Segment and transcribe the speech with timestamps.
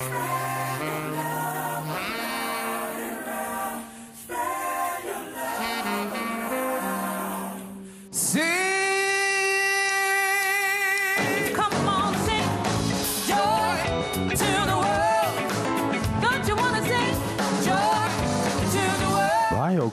[0.00, 1.37] Stranger.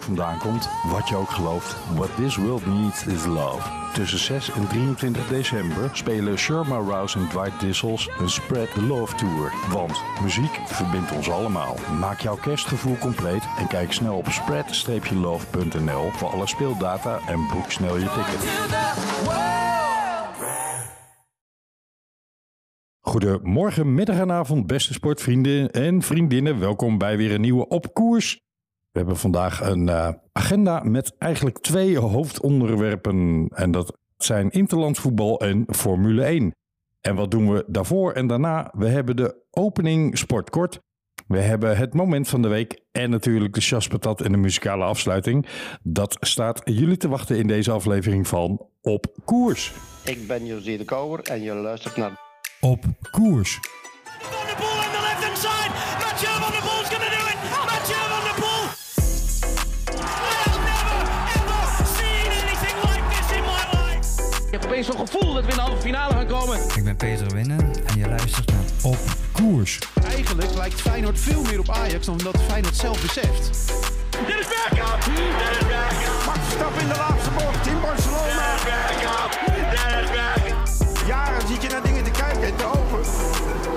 [0.06, 3.70] Vandaan komt, wat je ook gelooft, what this world needs is love.
[3.94, 9.16] Tussen 6 en 23 december spelen Sherma Rouse en Dwight Dissels een Spread the Love
[9.16, 9.54] Tour.
[9.72, 11.76] Want muziek verbindt ons allemaal.
[12.00, 17.98] Maak jouw kerstgevoel compleet en kijk snel op spread-love.nl voor alle speeldata en boek snel
[17.98, 18.44] je ticket.
[23.00, 26.60] Goedemorgen, middag en avond, beste sportvrienden en vriendinnen.
[26.60, 28.44] Welkom bij weer een nieuwe Op Koers.
[28.96, 33.48] We hebben vandaag een eh, agenda met eigenlijk twee hoofdonderwerpen.
[33.54, 36.56] En dat zijn interlandvoetbal en Formule 1.
[37.02, 38.72] En wat doen we daarvoor en daarna?
[38.78, 40.80] We hebben de opening sportkort.
[41.28, 45.46] We hebben het moment van de week en natuurlijk de chaspatat en de muzikale afsluiting.
[45.84, 49.74] Dat staat jullie te wachten in deze aflevering van Op Koers.
[50.04, 52.20] Ik ben José de Kouwer en je luistert naar
[52.60, 53.60] Op Koers.
[54.20, 54.85] Van
[64.56, 66.60] Ik heb opeens zo'n gevoel dat we in de halve finale gaan komen.
[66.76, 68.98] Ik ben Peter Winnen en je luistert naar Op
[69.32, 69.80] Koers.
[70.04, 73.50] Eigenlijk lijkt Feyenoord veel meer op Ajax dan dat Feyenoord zelf beseft.
[74.28, 75.04] Dit is Bergkamp.
[75.04, 76.42] Dit is Bergkamp.
[76.56, 78.52] Stap in de laatste bocht in Barcelona.
[78.52, 79.32] Dit is Bergkamp.
[79.46, 80.68] Dit is Bergkamp.
[81.08, 83.04] Jaren zit je naar dingen te kijken en te ogen.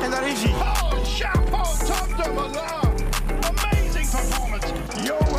[0.03, 0.53] En daar is hij.
[0.53, 3.07] Oh, chapeau, top de Malin.
[3.41, 4.67] Amazing performance.
[5.03, 5.38] Yo,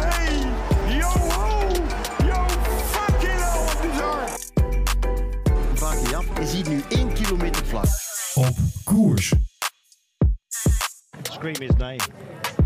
[6.39, 7.85] je ziet nu 1 kilometer vlak.
[8.33, 9.33] Op Koers.
[11.21, 11.99] Scream his name.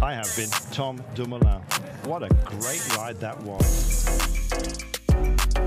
[0.02, 1.60] I have been Tom Dumoulin.
[2.08, 4.06] What a great ride that was.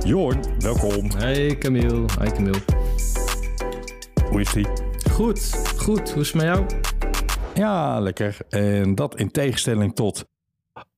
[0.04, 1.10] Jorn, welkom.
[1.16, 2.60] Hey Camille, hi Camille.
[4.30, 4.66] Hoe is die?
[5.10, 6.12] Goed, goed.
[6.12, 6.66] Hoe is het met jou?
[7.54, 8.36] Ja, lekker.
[8.48, 10.24] En dat in tegenstelling tot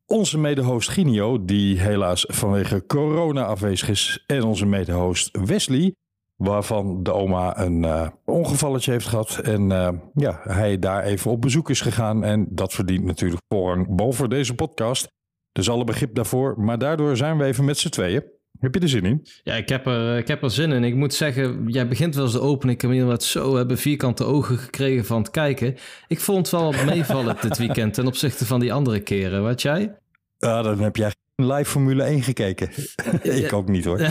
[0.06, 4.24] onze mede-host Ginio, die helaas vanwege corona afwezig is.
[4.26, 5.94] En onze mede-host Wesley,
[6.38, 9.38] waarvan de oma een eh, ongevalletje heeft gehad.
[9.38, 12.24] En eh, ja, hij daar even op bezoek is gegaan.
[12.24, 15.08] En dat verdient natuurlijk voorrang boven deze podcast.
[15.52, 16.60] Dus alle begrip daarvoor.
[16.60, 18.22] Maar daardoor zijn we even met z'n tweeën.
[18.58, 19.26] Heb je er zin in?
[19.42, 20.84] Ja, ik heb, er, ik heb er zin in.
[20.84, 24.58] Ik moet zeggen, jij begint wel eens de opening, Camille, wat zo hebben vierkante ogen
[24.58, 25.76] gekregen van het kijken.
[26.08, 29.42] Ik vond het wel wat meevallen dit weekend ten opzichte van die andere keren.
[29.42, 29.96] Wat jij?
[30.38, 31.12] Ja, dan heb jij
[31.42, 32.70] live Formule 1 gekeken.
[33.22, 33.98] ik ook niet hoor.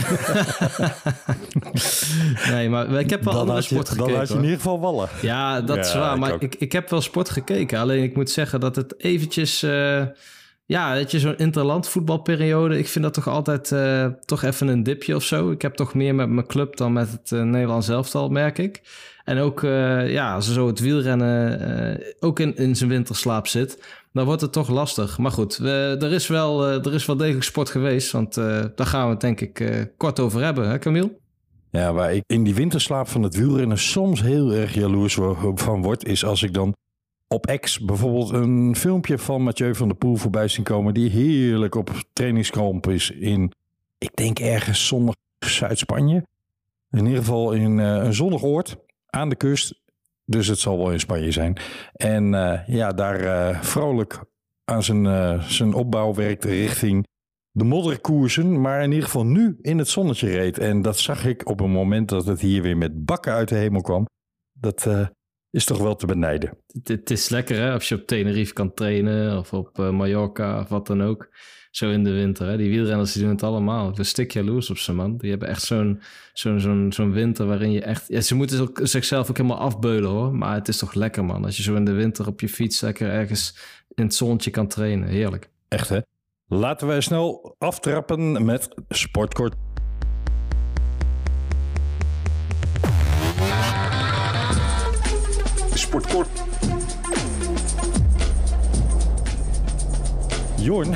[2.50, 4.10] nee, maar ik heb wel Dan andere had je, sport gekeken.
[4.10, 5.08] dan had je in ieder geval wallen.
[5.22, 6.14] Ja, dat is waar.
[6.14, 6.42] ik Maar ook.
[6.42, 7.78] ik, ik heb wel sport gekeken.
[7.78, 9.62] Alleen ik moet zeggen dat het eventjes...
[9.62, 10.02] eh,
[10.66, 12.78] ja, weet je, zo'n interland voetbalperiode.
[12.78, 15.50] Ik vind dat toch altijd eh, toch even een dipje of zo.
[15.50, 18.80] Ik heb toch meer met mijn club dan met het eh, Nederlands elftal, merk ik.
[19.24, 19.60] En ook,
[20.06, 23.78] ja, als zo het wielrennen ook in, in zijn winterslaap zit...
[24.12, 25.18] dan wordt het toch lastig.
[25.18, 28.12] Maar goed, er, is wel, eh, er is wel degelijk sport geweest.
[28.12, 31.16] Want eh, daar gaan we het denk ik eh, kort over hebben, hè Camille?
[31.70, 35.18] Ja, waar ik in die winterslaap van het wielrennen soms heel erg jaloers
[35.54, 36.76] van word, is als ik dan
[37.28, 41.74] op X bijvoorbeeld een filmpje van Mathieu van der Poel voorbij zien komen, die heerlijk
[41.74, 43.52] op trainingskamp is in,
[43.98, 46.26] ik denk ergens zonnig Zuid-Spanje.
[46.90, 48.76] In ieder geval in een zonnig oord
[49.06, 49.80] aan de kust.
[50.28, 51.56] Dus het zal wel in Spanje zijn.
[51.92, 54.24] En eh, ja, daar eh, vrolijk
[54.64, 57.06] aan zijn, eh, zijn opbouw werkt richting
[57.50, 60.58] de modderkoersen, maar in ieder geval nu in het zonnetje reed.
[60.58, 63.54] En dat zag ik op een moment dat het hier weer met bakken uit de
[63.54, 64.06] hemel kwam.
[64.52, 64.88] Dat
[65.50, 66.58] is toch wel te benijden.
[66.82, 70.86] Het, is lekker hè, als je op Tenerife kan trainen of op Mallorca of wat
[70.86, 71.28] dan ook.
[71.70, 72.46] Zo in de winter.
[72.46, 72.56] Hè.
[72.56, 73.88] Die wielrenners die doen het allemaal.
[73.88, 75.16] Ik ben stik jaloers op ze man.
[75.16, 76.00] Die hebben echt zo'n
[76.32, 78.04] zo'n zo'n zo'n winter waarin je echt...
[78.08, 80.34] Ja, ze moeten ook zichzelf ook helemaal afbeulen hoor.
[80.34, 81.44] Maar het is toch lekker man.
[81.44, 83.56] Als je zo in de winter op je fiets lekker ergens
[83.94, 85.08] in het zonnetje kan trainen.
[85.08, 85.50] Heerlijk.
[85.68, 85.98] Echt hè?
[86.48, 89.54] Laten wij snel aftrappen met Sportkort.
[95.74, 96.47] Sportkort.
[100.60, 100.94] Jorn,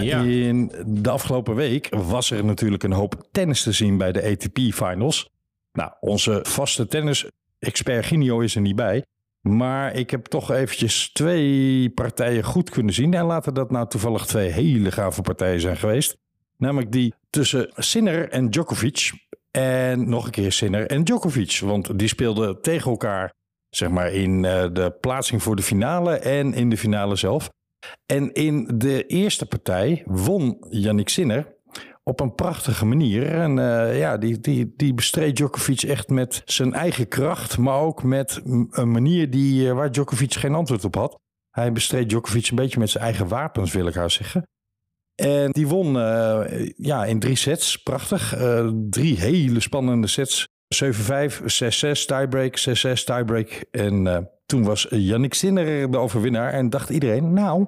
[0.00, 0.22] Ja.
[0.22, 4.58] in de afgelopen week was er natuurlijk een hoop tennis te zien bij de ATP
[4.58, 5.30] Finals.
[5.72, 9.04] Nou, onze vaste tennis-expert Ginio is er niet bij.
[9.40, 13.14] Maar ik heb toch eventjes twee partijen goed kunnen zien.
[13.14, 16.16] En laten dat nou toevallig twee hele gave partijen zijn geweest.
[16.56, 19.12] Namelijk die tussen Sinner en Djokovic.
[19.50, 21.58] En nog een keer Sinner en Djokovic.
[21.62, 23.32] Want die speelden tegen elkaar
[23.74, 27.50] Zeg maar in eh, de plaatsing voor de finale en in de finale zelf.
[28.06, 31.60] En in de eerste partij won Yannick Sinner
[32.04, 33.26] op een prachtige manier.
[33.26, 38.02] En eh, ja, die, die, die bestreed Djokovic echt met zijn eigen kracht, maar ook
[38.02, 38.40] met
[38.70, 41.18] een manier die, eh, waar Djokovic geen antwoord op had.
[41.50, 44.46] Hij bestreed Djokovic een beetje met zijn eigen wapens, wil ik haar zeggen.
[45.14, 47.82] En die won eh, ja, in drie sets.
[47.82, 48.34] Prachtig.
[48.90, 50.46] Drie hele spannende sets.
[50.84, 51.44] 7-5, 6-6
[52.06, 53.64] tiebreak, 6-6 tiebreak.
[53.70, 56.52] En toen was Yannick Sinner de overwinnaar.
[56.52, 57.66] En dacht iedereen, nou,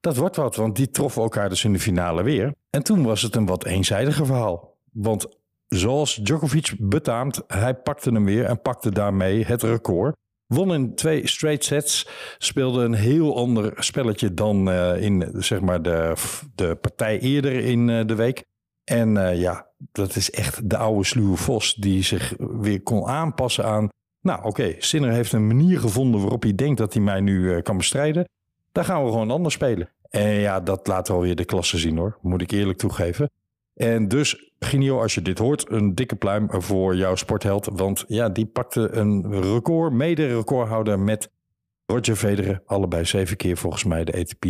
[0.00, 0.56] dat wordt wat.
[0.56, 2.54] Want die troffen elkaar dus in de finale weer.
[2.70, 4.78] En toen was het een wat eenzijdiger verhaal.
[4.92, 5.26] Want
[5.68, 10.16] zoals Djokovic betaamt, hij pakte hem weer en pakte daarmee het record.
[10.46, 12.08] Won in twee straight sets.
[12.38, 16.14] Speelde een heel ander spelletje dan eh, in zeg maar de,
[16.54, 18.44] de partij eerder in eh, de week.
[18.84, 23.64] En eh, ja, dat is echt de oude sluwe vos die zich weer kon aanpassen
[23.64, 23.88] aan...
[24.26, 27.62] Nou oké, Sinner heeft een manier gevonden waarop hij denkt dat hij mij nu eh,
[27.62, 28.28] kan bestrijden.
[28.72, 29.90] Daar gaan we gewoon anders spelen.
[30.10, 33.30] En ja, dat laat wel weer de klasse zien hoor, moet ik eerlijk toegeven.
[33.74, 37.68] En dus, Ginio, als je dit hoort, een dikke pluim voor jouw sportheld.
[37.72, 41.30] Want ja, die pakte een record, mede-recordhouder met
[41.86, 42.62] Roger Federer.
[42.66, 44.44] Allebei zeven keer volgens mij de ATP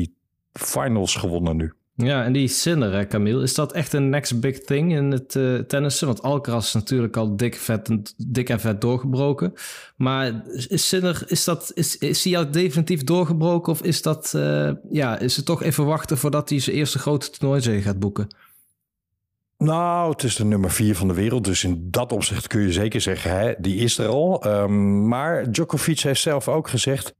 [0.52, 1.72] Finals gewonnen nu.
[1.96, 5.54] Ja, en die Sinner, Camille, is dat echt een next big thing in het eh,
[5.54, 6.06] tennissen?
[6.06, 9.52] Want Alcaraz is natuurlijk al dik, vet, en- dik en vet doorgebroken.
[9.96, 13.72] Maar is Sinner, is, dat, is, hij al definitief doorgebroken?
[13.72, 17.30] Of is, dat, eh, ja, is het toch even wachten voordat hij zijn eerste grote
[17.30, 18.28] toernooizege gaat boeken?
[19.58, 21.44] Nou, het is de nummer vier van de wereld.
[21.44, 24.42] Dus in dat opzicht kun je zeker zeggen, hè, die is er al.
[24.42, 27.14] Ehm, maar Djokovic heeft zelf ook gezegd...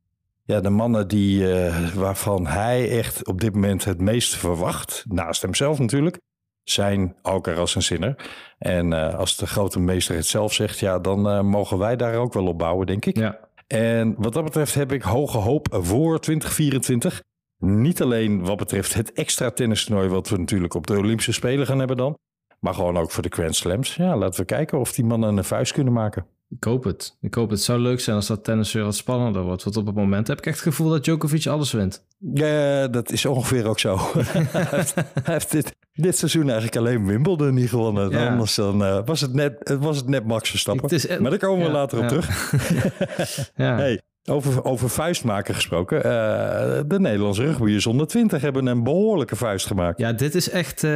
[0.47, 5.05] Ja, de mannen die, eh, waarvan hij echt op dit moment het meest verwacht...
[5.09, 6.21] naast hemzelf natuurlijk,
[6.63, 8.17] zijn Alcaraz en Sinner.
[8.59, 10.79] En eh, als de grote meester het zelf zegt...
[10.79, 13.17] ja, dan eh, mogen wij daar ook wel op bouwen, denk ik.
[13.17, 13.39] Ja.
[13.67, 17.23] En wat dat betreft heb ik hoge hoop voor 2024.
[17.59, 20.09] Niet alleen wat betreft het extra tennistoernooi...
[20.09, 22.19] wat we natuurlijk op de Olympische Spelen gaan hebben dan...
[22.61, 23.95] maar gewoon ook voor de Grand Slams.
[23.95, 26.27] Ja, laten we kijken of die mannen een vuist kunnen maken.
[26.49, 27.17] Ik hoop het.
[27.21, 27.59] Ik hoop het.
[27.59, 29.65] Het zou leuk zijn als dat tennis weer wat spannender wordt.
[29.65, 32.05] Want op het moment heb ik echt het gevoel dat Djokovic alles wint.
[32.35, 33.99] Ja, dat is ongeveer ook zo.
[34.13, 38.11] hij heeft, hij heeft dit, dit seizoen eigenlijk alleen Wimbledon niet gewonnen.
[38.11, 38.29] Ja.
[38.29, 40.85] Anders dan, eh, was, het net, het was het net Max Verstappen.
[40.85, 42.09] Het is- maar daar komen we ja, later op ja.
[42.09, 42.53] terug.
[43.57, 43.77] Ja.
[43.77, 46.05] Hey, over, over vuist maken gesproken.
[46.05, 49.99] eh, de Nederlandse rugbyers onder 20 hebben een behoorlijke vuist gemaakt.
[49.99, 50.85] Ja, dit is echt.
[50.85, 50.91] eh,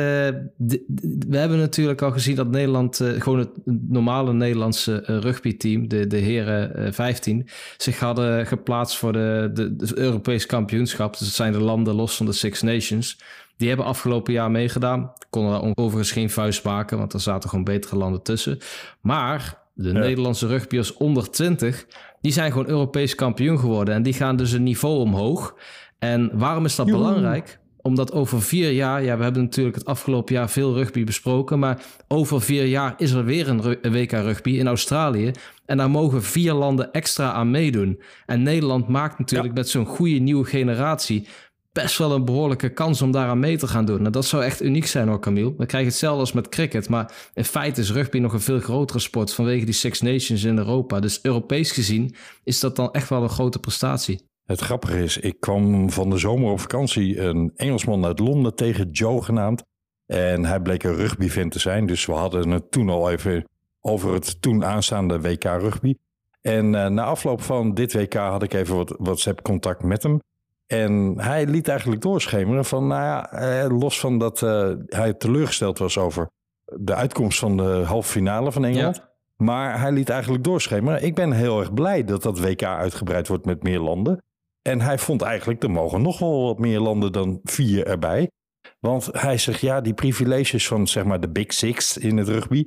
[1.28, 3.50] we hebben natuurlijk al gezien dat Nederland, eh, gewoon het
[3.88, 9.98] normale Nederlandse rugbyteam, de, de heren eh, 15, zich hadden geplaatst voor de, de, de
[9.98, 11.18] Europees kampioenschap.
[11.18, 13.18] Dus het zijn de landen los van de Six Nations.
[13.56, 15.12] Die hebben afgelopen jaar meegedaan.
[15.30, 18.58] Konden daar overigens geen vuist maken, want er zaten gewoon betere landen tussen.
[19.00, 21.86] Maar de Nederlandse rugbyers onder 20,
[22.20, 23.94] die zijn gewoon Europees kampioen geworden.
[23.94, 25.54] En die gaan dus een niveau omhoog.
[25.98, 27.58] En waarom is dat belangrijk?
[27.82, 31.82] Omdat over vier jaar, ja, we hebben natuurlijk het afgelopen jaar veel rugby besproken, maar
[32.08, 35.32] over vier jaar is er weer een, WK rugby in Australië.
[35.66, 38.02] En daar mogen vier landen extra aan meedoen.
[38.26, 41.28] En Nederland maakt natuurlijk met zo'n goede nieuwe generatie
[41.72, 43.98] best wel een behoorlijke kans om daaraan mee te gaan doen.
[43.98, 45.54] Nou, dat zou echt uniek zijn hoor, Camille.
[45.56, 48.98] We krijgen hetzelfde als met cricket, maar in feite is rugby nog een veel grotere
[48.98, 51.00] sport vanwege die Six Nations in Europa.
[51.00, 52.14] Dus Europees gezien
[52.44, 54.28] is dat dan echt wel een grote prestatie.
[54.44, 58.90] Het grappige is, ik kwam van de zomer op vakantie een Engelsman uit Londen tegen
[58.90, 59.62] Joe genaamd.
[60.06, 61.86] En hij bleek een rugbyfan te zijn.
[61.86, 63.44] Dus we hadden het toen al even
[63.80, 65.94] over het toen aanstaande WK rugby.
[66.40, 70.20] En eh, na afloop van dit WK had ik even wat WhatsApp-contact met hem.
[70.72, 75.78] En hij liet eigenlijk doorschemeren van, nou ja, eh, los van dat eh, hij teleurgesteld
[75.78, 76.30] was over
[76.64, 79.08] de uitkomst van de halve finale van Engeland.
[79.36, 81.02] Maar hij liet eigenlijk doorschemeren.
[81.02, 84.22] Ik ben heel erg blij dat dat WK uitgebreid wordt met meer landen.
[84.62, 88.30] En hij vond eigenlijk, er mogen nog wel wat meer landen dan vier erbij.
[88.80, 92.64] Want hij zegt, ja, die privileges van zeg maar de Big Six in het rugby.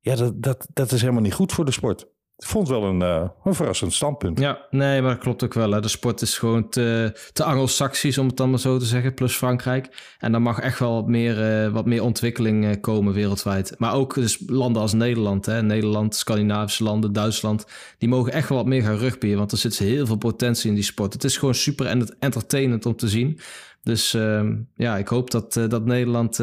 [0.00, 2.06] Ja, dat, dat, dat is helemaal niet goed voor de sport.
[2.44, 4.38] Vond het wel een, eh, een verrassend standpunt.
[4.38, 5.70] Ja, nee, maar dat klopt ook wel.
[5.70, 5.80] Hè.
[5.80, 9.36] De sport is gewoon te, te anglo-saxisch, om het dan maar zo te zeggen, plus
[9.36, 10.14] Frankrijk.
[10.18, 13.74] En daar mag echt wel wat meer, eh, wat meer ontwikkeling eh, komen wereldwijd.
[13.78, 15.62] Maar ook dus landen als Nederland, hè.
[15.62, 17.66] Nederland, Scandinavische landen, Duitsland,
[17.98, 20.74] die mogen echt wel wat meer gaan rugbyen, want er zit heel veel potentie in
[20.74, 21.12] die sport.
[21.12, 23.40] Het is gewoon super en entertainend om te zien.
[23.82, 26.36] Dus ehm, ja, ik hoop dat, dat Nederland,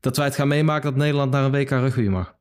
[0.00, 2.37] dat wij het gaan meemaken dat Nederland naar een WK rugby mag.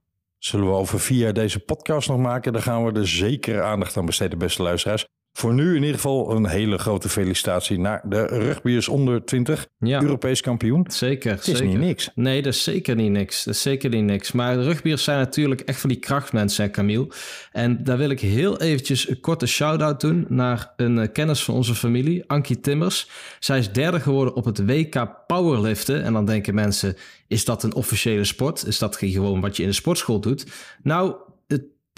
[0.48, 2.54] Zullen we over vier jaar deze podcast nog maken?
[2.54, 5.06] Dan gaan we er zeker aandacht aan besteden, beste luisteraars.
[5.38, 9.68] Voor nu in ieder geval een hele grote felicitatie naar de rugbyers onder 20.
[9.80, 10.02] Ja.
[10.02, 10.86] Europees kampioen.
[10.88, 11.66] Zeker, Het is zeker.
[11.66, 12.10] niet niks.
[12.16, 13.44] Nee, dat is zeker niet niks.
[13.44, 14.32] Dat is zeker niet niks.
[14.32, 17.08] Maar de rugbyers zijn natuurlijk echt van die krachtmensen, hè, Camille.
[17.52, 21.56] En daar wil ik heel eventjes een korte shout-out doen naar een eh, kennis van
[21.56, 23.10] onze familie, Ankie Timmers.
[23.40, 26.04] Zij is derde geworden op het WK Powerliften.
[26.04, 26.96] En dan denken mensen,
[27.28, 28.66] is dat een officiële sport?
[28.66, 30.46] Is dat gewoon wat je in de sportschool doet?
[30.84, 31.16] Nou,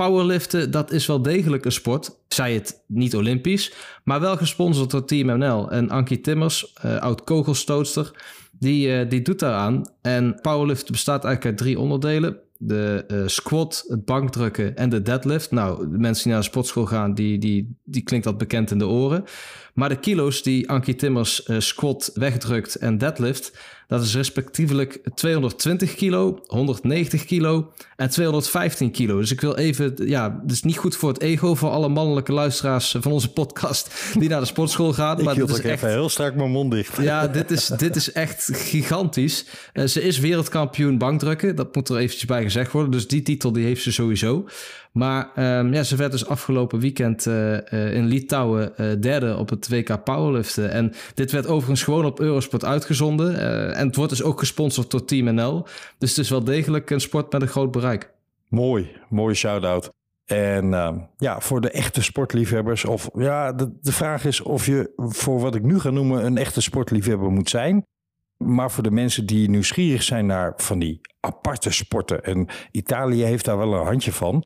[0.06, 2.20] powerliften, dat is wel degelijk een sport.
[2.27, 5.72] Zij het niet olympisch, maar wel gesponsord door Team NL.
[5.72, 8.12] En Ankie Timmers, eh, oud kogelstootster,
[8.51, 9.86] die, eh, die doet daaraan.
[10.01, 12.38] En powerlift bestaat eigenlijk uit drie onderdelen.
[12.58, 15.51] De eh, squat, het bankdrukken en de deadlift.
[15.51, 18.77] Nou, de mensen die naar de sportschool gaan, die, die, die klinkt dat bekend in
[18.77, 19.24] de oren.
[19.74, 23.58] Maar de kilo's die Ankie Timmers eh, squat, wegdrukt en deadlift...
[23.88, 29.20] dat is respectievelijk 220 kilo, 190 kilo en 215 kilo.
[29.20, 29.94] Dus ik wil even...
[30.08, 34.14] Ja, het is niet goed voor het ego van alle mannelijke luisteraars van onze podcast...
[34.20, 35.20] die naar de sportschool gaan.
[35.20, 35.84] Ik maar hield dit ook is echt...
[35.84, 36.98] even heel strak mijn mond dicht.
[37.02, 39.46] Ja, dit is, dit is echt gigantisch.
[39.74, 41.56] Eh, ze is wereldkampioen bankdrukken.
[41.56, 42.92] Dat moet er eventjes bij gezegd worden.
[42.92, 44.46] Dus die titel die heeft ze sowieso.
[44.91, 49.50] Maar ehm, ja, ze werd dus afgelopen weekend eh, eh, in Litouwen eh, derde op
[49.50, 50.72] het WK Powerliften.
[50.72, 53.39] En dit werd overigens gewoon op Eurosport uitgezonden.
[53.75, 55.65] En het wordt dus ook gesponsord door Team NL.
[55.98, 58.12] Dus het is wel degelijk een sport met een groot bereik.
[58.48, 59.89] Mooi, mooie shout-out.
[60.25, 64.93] En ehm, ja, voor de echte sportliefhebbers, of ja, de, de vraag is of je
[64.96, 67.86] voor wat ik nu ga noemen een echte sportliefhebber moet zijn.
[68.38, 72.24] Maar voor de mensen die nieuwsgierig zijn naar van die aparte sporten.
[72.24, 74.43] En Italië heeft daar wel een handje van.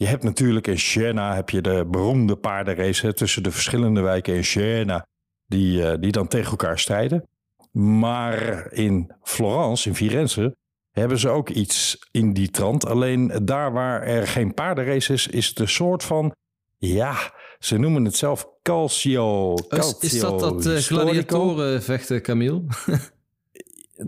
[0.00, 4.34] Je hebt natuurlijk in Siena heb je de beroemde paardenrace hè, tussen de verschillende wijken
[4.34, 5.06] in Siena.
[5.46, 7.28] Die, eh, die dan tegen elkaar strijden.
[7.72, 10.56] Maar in Florence, in Firenze,
[10.90, 12.86] hebben ze ook iets in die trant.
[12.86, 16.34] Alleen daar waar er geen paardenrace is, is het een soort van...
[16.78, 19.54] Ja, ze noemen het zelf calcio.
[19.54, 21.04] Is, is dat dat uh, storico.
[21.04, 22.62] gladiatoren vechten, Camille?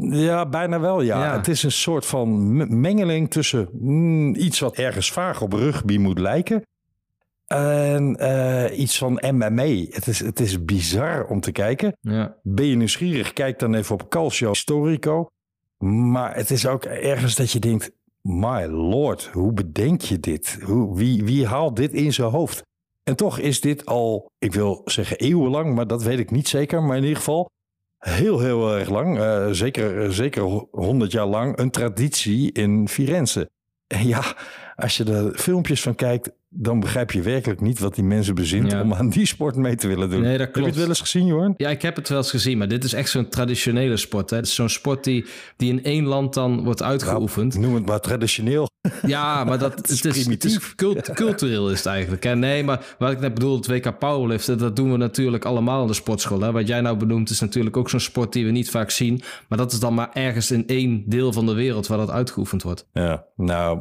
[0.01, 1.25] Ja, bijna wel, ja.
[1.25, 1.37] Ja.
[1.37, 6.19] Het is een soort van mengeling tussen mm, iets wat ergens vaag op rugby moet
[6.19, 6.63] lijken.
[7.47, 9.67] En eh, iets van MMA.
[9.91, 11.97] Het is, het is bizar om te kijken.
[12.01, 12.37] ja.
[12.43, 15.27] Ben je nieuwsgierig, kijk dan even op Calcio Storico.
[15.79, 17.91] Maar het is ook ergens dat je denkt...
[18.21, 20.59] My lord, hoe bedenk je dit?
[20.65, 22.63] Hoe, wie, wie haalt dit in zijn hoofd?
[23.03, 25.75] En toch is dit al, ik wil zeggen eeuwenlang...
[25.75, 26.83] maar dat weet ik niet zeker.
[26.83, 27.51] Maar in ieder geval
[28.03, 29.19] heel, heel erg lang...
[29.19, 31.59] eh, zeker, zeker 100 jaar lang...
[31.59, 33.51] een traditie in Firenze.
[33.87, 34.23] En ja,
[34.83, 36.31] als je er filmpjes van kijkt...
[36.49, 38.71] dan begrijp je werkelijk niet wat die mensen bezint...
[38.73, 38.81] Ja.
[38.83, 40.21] om aan die sport mee te willen doen.
[40.21, 40.69] Nee, dat Heb je klopt.
[40.69, 41.55] het wel eens gezien, Johan?
[41.57, 44.31] Ja, ik heb het wel eens gezien, maar dit is echt zo'n traditionele sport.
[44.31, 44.37] Hè?
[44.37, 45.25] Het is zo'n sport die,
[45.57, 47.59] die in één land dan wordt uitgeoefend.
[47.59, 48.71] Noem het maar traditioneel.
[49.07, 50.75] Ja, maar dat, is het, is, het is primitief.
[50.75, 52.25] cult- cultureel is het eigenlijk.
[52.25, 52.37] Hè?
[52.37, 55.87] Nee, maar wat ik net bedoel, het WK Powerliften, dat doen we natuurlijk allemaal in
[55.87, 56.41] de sportschool.
[56.41, 56.53] Hè?
[56.53, 59.23] Wat jij nou benoemt is natuurlijk ook zo'n sport die we niet vaak zien.
[59.49, 62.63] Maar dat is dan maar ergens in één deel van de wereld waar dat uitgeoefend
[62.63, 62.87] wordt.
[62.93, 63.79] Ja, nou,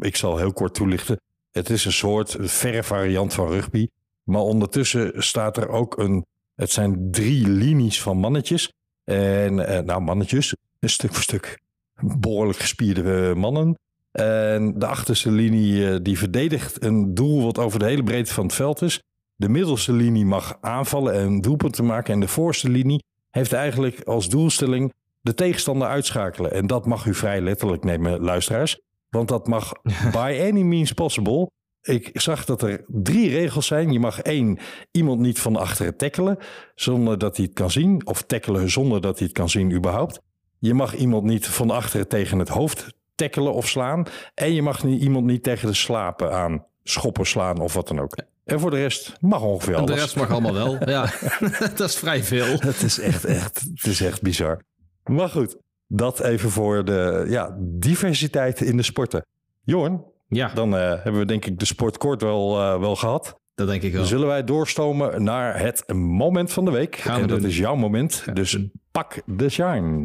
[0.00, 1.20] ik zal heel kort toelichten.
[1.52, 3.88] Het is een soort verre variant van rugby.
[4.22, 6.26] Maar ondertussen staat er ook een...
[6.54, 8.72] Het zijn drie linies van mannetjes.
[9.04, 11.60] En, eh, nou, mannetjes, een stuk voor stuk
[12.00, 13.78] behoorlijk gespierde eh, mannen.
[14.12, 18.44] En de achterste linie eh, die verdedigt een doel wat over de hele breedte van
[18.44, 19.02] het veld is.
[19.36, 22.14] De middelste linie mag aanvallen en doelpunten maken.
[22.14, 26.52] En de voorste linie heeft eigenlijk als doelstelling de tegenstander uitschakelen.
[26.52, 28.80] En dat mag u vrij letterlijk nemen, luisteraars.
[29.08, 29.72] Want dat mag
[30.12, 31.50] by any means possible.
[31.82, 33.92] Ik zag dat er drie regels zijn.
[33.92, 34.58] Je mag één,
[34.90, 36.38] iemand niet van achteren tackelen
[36.74, 38.06] zonder dat hij het kan zien.
[38.06, 40.20] Of tackelen zonder dat hij het kan zien überhaupt.
[40.58, 44.06] Je mag iemand niet van achteren tegen het hoofd tackelen of slaan.
[44.34, 48.00] En je mag niet, iemand niet tegen de slapen aan schoppen, slaan of wat dan
[48.00, 48.16] ook.
[48.44, 49.94] En voor de rest mag ongeveer En alles.
[49.94, 50.88] de rest mag allemaal wel.
[50.88, 51.12] Ja,
[51.76, 52.56] dat is vrij veel.
[52.58, 54.60] Het is echt, echt, het is echt bizar.
[55.04, 55.56] Maar goed,
[55.86, 59.26] dat even voor de ja, diversiteit in de sporten.
[59.62, 63.40] Jorn, Ja, dan eh, hebben we denk ik de sport kort wel, eh, wel gehad.
[63.54, 64.04] dat denk ik wel.
[64.04, 66.96] Zullen wij doorstomen naar het moment van de week?
[66.96, 67.48] Gaan we en dat doen.
[67.48, 68.24] is jouw moment.
[68.34, 68.58] dus
[68.90, 70.04] pak de shine.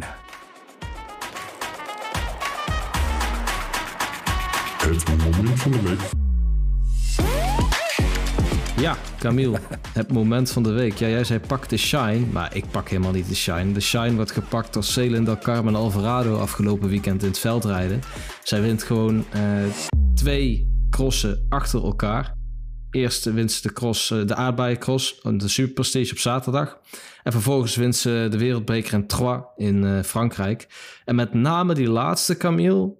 [8.81, 9.59] Ja, Camille,
[9.93, 10.93] het moment van de week.
[10.93, 13.71] Ja, jij zei pak de shine, maar ik pak helemaal niet de shine.
[13.71, 18.01] De shine wordt gepakt door Celine Del Carmen Alvarado afgelopen weekend in het veldrijden.
[18.43, 19.41] Zij wint gewoon eh,
[20.15, 22.33] twee crossen achter elkaar.
[22.91, 26.77] Eerst wint ze de cross, eh, de aardbeiencross, de superprestige op zaterdag.
[27.23, 30.67] En vervolgens wint ze de wereldbeker in Troyes in eh, Frankrijk.
[31.05, 32.93] En met name die laatste, Camille,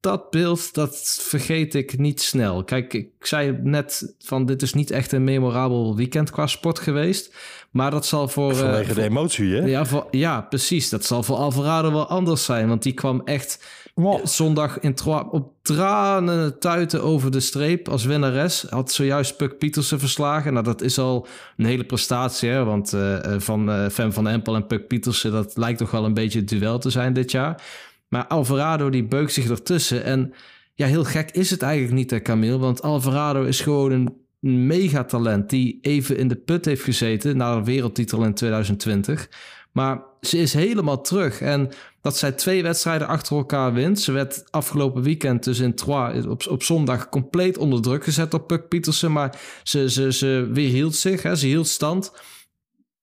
[0.00, 2.64] dat beeld, dat vergeet ik niet snel.
[2.64, 7.34] Kijk, ik zei net van dit is niet echt een memorabel weekend qua sport geweest.
[7.70, 8.50] Maar dat zal voor...
[8.50, 9.64] eh, Vanwege voor- de emotie, hè?
[9.66, 10.88] ja, voor, ja, precies.
[10.88, 12.68] Dat zal voor Alvarado wel anders zijn.
[12.68, 14.26] Want die kwam echt Wow.
[14.26, 14.96] zondag in
[15.30, 18.66] op tranen tuiten over de streep als winnares.
[18.70, 20.52] Had zojuist Puck Pietersen verslagen.
[20.52, 21.26] Nou, dat is al
[21.56, 22.48] een hele prestatie.
[22.48, 22.64] Hè?
[22.64, 25.32] Want eh, eh, van Fem van Empel en Puck Pietersen...
[25.32, 27.62] dat lijkt toch wel een beetje het duel te zijn dit jaar.
[28.08, 30.04] Maar Alvarado die beukt zich ertussen.
[30.04, 30.32] En
[30.74, 32.58] ja, heel gek is het eigenlijk niet, hè, Camille.
[32.58, 35.50] Want Alvarado is gewoon een megatalent...
[35.50, 37.36] die even in de put heeft gezeten...
[37.36, 39.28] na de wereldtitel in 2020...
[39.72, 41.40] Maar ze is helemaal terug.
[41.40, 44.00] En dat zij twee wedstrijden achter elkaar wint.
[44.00, 48.42] Ze werd afgelopen weekend dus in Troyes op, op zondag compleet onder druk gezet door
[48.42, 49.12] Puck Pietersen.
[49.12, 51.36] Maar ze, ze, ze weerhield zich, hè.
[51.36, 52.12] ze hield stand.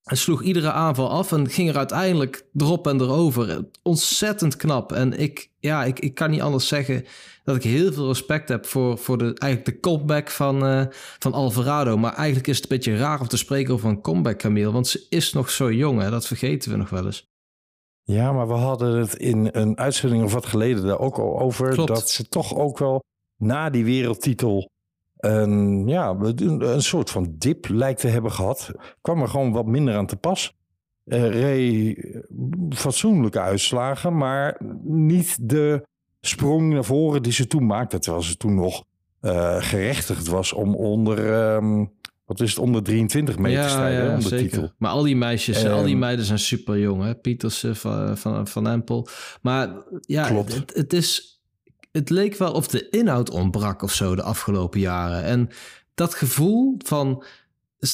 [0.05, 3.65] En sloeg iedere aanval af en ging er uiteindelijk erop en erover.
[3.83, 4.91] Ontzettend knap.
[4.91, 7.05] En ik, ja, ik, ik kan niet anders zeggen
[7.43, 10.85] dat ik heel veel respect heb voor, voor de, eigenlijk de comeback van, eh,
[11.19, 11.97] van Alvarado.
[11.97, 14.71] Maar eigenlijk is het een beetje raar om te spreken over een comeback, Camille.
[14.71, 16.09] Want ze is nog zo jong, hè?
[16.09, 17.25] dat vergeten we nog wel eens.
[18.03, 21.69] Ja, maar we hadden het in een uitzending of wat geleden daar ook al over.
[21.69, 21.87] Klopt.
[21.87, 23.03] Dat ze toch ook wel
[23.37, 24.69] na die wereldtitel
[25.17, 28.71] een, ja, een, een soort van dip lijkt te hebben gehad.
[29.01, 30.55] Kwam er gewoon wat minder aan te pas.
[31.05, 32.25] Eh reed
[32.69, 35.85] fatsoenlijke uitslagen, maar niet de
[36.21, 37.99] sprong naar voren die ze toen maakte.
[37.99, 38.83] Terwijl ze toen nog
[39.19, 41.85] eh, gerechtigd was om onder, ehm,
[42.25, 44.49] wat is het, onder 23 mee te strijden om de zeker.
[44.49, 44.71] titel.
[44.77, 47.03] Maar al die meisjes, Ehm, al die meiden zijn super jong.
[47.03, 47.15] Hè?
[47.15, 49.07] Pietersen van, van, van Empel.
[49.41, 49.69] Maar
[50.01, 50.53] ja, Klopt.
[50.53, 51.34] Het, het is...
[51.95, 55.23] Het leek wel of de inhoud ontbrak of zo de afgelopen jaren.
[55.23, 55.49] En
[55.93, 57.23] dat gevoel van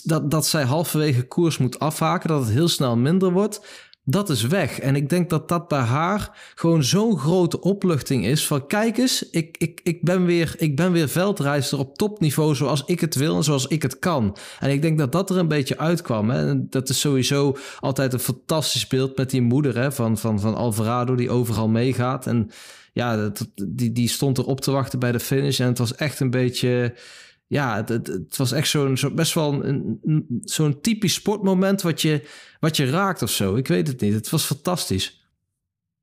[0.03, 3.65] dat, dat zij halverwege koers moet afhaken, dat het heel snel minder wordt,
[4.11, 4.79] dat is weg.
[4.79, 9.29] En ik denk dat dat bij haar gewoon zo'n grote opluchting is van kijk eens,
[9.29, 13.35] ik, ik, ik, ben weer, ik ben weer veldrijster op topniveau zoals ik het wil
[13.35, 14.37] en zoals ik het kan.
[14.59, 16.29] En ik denk dat dat er een beetje uitkwam.
[16.29, 16.49] Hè?
[16.49, 20.55] En dat is sowieso altijd een fantastisch beeld met die moeder hè, van, van, van
[20.55, 22.27] Alvarado die overal meegaat.
[22.27, 22.51] En
[22.93, 26.19] ja, dat, die, die stond erop te wachten bij de finish en het was echt
[26.19, 26.93] een beetje...
[27.51, 29.63] Ja, het, het, was echt zo'n zo best wel
[30.41, 32.27] zo'n typisch sportmoment wat je,
[32.59, 33.55] wat je raakt of zo.
[33.55, 34.13] Ik weet het niet.
[34.13, 35.29] Het was fantastisch.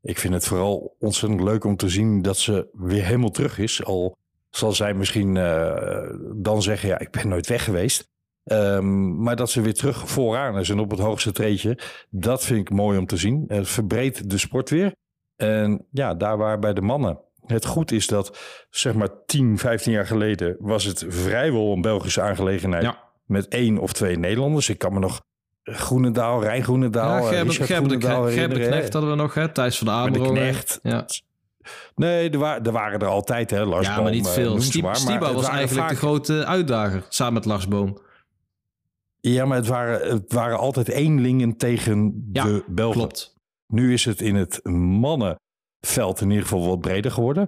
[0.03, 3.85] Ik vind het vooral ontzettend leuk om te zien dat ze weer helemaal terug is.
[3.85, 4.17] Al
[4.51, 8.09] zal zij misschien eh, dan zeggen, ja, ik ben nooit weg geweest.
[8.45, 11.79] Ehm, maar dat ze weer terug vooraan is en op het hoogste treedje.
[12.11, 13.45] Dat vind ik mooi om te zien.
[13.47, 14.95] Het verbreedt de sport weer.
[15.37, 18.39] En ja, daar waar bij de mannen het goed is dat,
[18.71, 20.57] zeg maar 10, 15 jaar geleden...
[20.59, 23.03] was het vrijwel een Belgische aangelegenheid Ja.
[23.27, 24.69] met één of twee Nederlanders.
[24.69, 25.21] Ik kan me nog
[25.63, 28.69] Groenendaal, Rijn Groenendaal, Ja, Gerben, de, Groenendaal de herinneren.
[28.69, 29.49] Knecht hadden we nog, hè?
[29.53, 30.25] Thijs van de de.
[30.27, 30.79] Knecht.
[30.83, 31.07] Ja,
[31.95, 33.65] Nee, er, wa- er waren er altijd, hè.
[33.65, 34.61] Lars ja Boom, maar niet eh, veel.
[34.61, 37.99] Stiba was eigenlijk vaak- de grote uitdager, samen met Lars Boom.
[39.21, 42.99] Ja, maar het waren, het waren altijd eenlingen tegen Ja, de Belgen.
[43.01, 43.35] Klopt.
[43.67, 44.61] Nu is het in het
[45.81, 47.47] mannenveld in ieder geval wat breder geworden.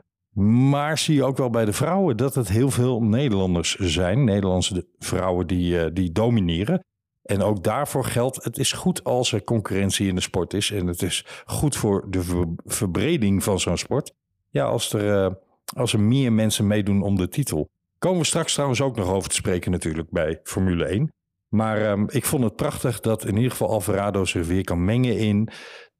[0.70, 4.24] Maar zie je ook wel bij de vrouwen dat het heel veel Nederlanders zijn.
[4.24, 6.84] Nederlandse vrouwen die, eh, die domineren.
[7.22, 10.70] En ook daarvoor geldt, het is goed als er concurrentie in de sport is.
[10.70, 14.12] En het is goed voor de ver- verbreding van zo'n sport.
[14.48, 15.34] Ja, als er, eh,
[15.76, 17.68] als er meer mensen meedoen om de titel.
[17.98, 21.08] Komen we straks trouwens ook nog over te spreken natuurlijk bij Formule 1.
[21.48, 25.18] Maar ehm, ik vond het prachtig dat in ieder geval Alvarado zich weer kan mengen
[25.18, 25.48] in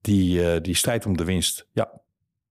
[0.01, 1.66] die, eh, die strijd om de winst.
[1.73, 2.00] Ja.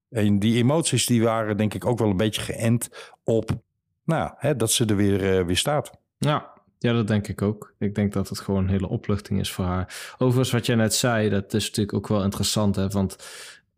[0.10, 3.52] En die emoties die waren denk ik ook wel een beetje geënt op
[4.10, 5.92] nou, hè, dat ze er weer, eh, weer staat.
[6.18, 7.74] Ja, ja, dat denk ik ook.
[7.80, 10.14] Ik denk dat het gewoon een hele opluchting is voor haar.
[10.18, 12.76] Overigens, wat jij net zei, dat is natuurlijk ook wel interessant.
[12.76, 12.88] Hè?
[12.88, 13.16] Want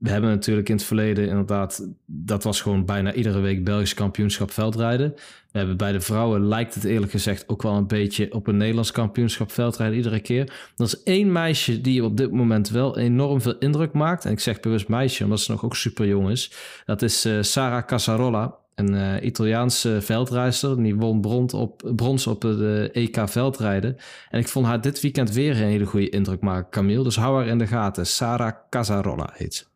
[0.02, 1.88] we hebben natuurlijk in het verleden inderdaad...
[2.06, 5.14] dat was gewoon bijna iedere week Belgisch kampioenschap veldrijden.
[5.52, 7.50] We hebben bij de vrouwen, lijkt het eerlijk gezegd...
[7.50, 10.44] ook wel een beetje op een Nederlands kampioenschap veldrijden iedere keer.
[10.78, 14.26] Er is één meisje die op dit moment wel enorm veel indruk maakt.
[14.26, 16.52] En ik zeg bewust meisje, omdat ze nog ook super jong is.
[16.86, 18.56] Dat is eh, Sara Casarola.
[18.76, 20.84] Een eh, Italiaanse veldrijster.
[20.84, 23.98] Die won brons op, brons op de EK veldrijden.
[24.30, 27.04] En ik vond haar dit weekend weer een hele goede indruk maken, Camille.
[27.04, 28.06] Dus hou haar in de gaten.
[28.06, 29.71] Sara Casarola heet ze.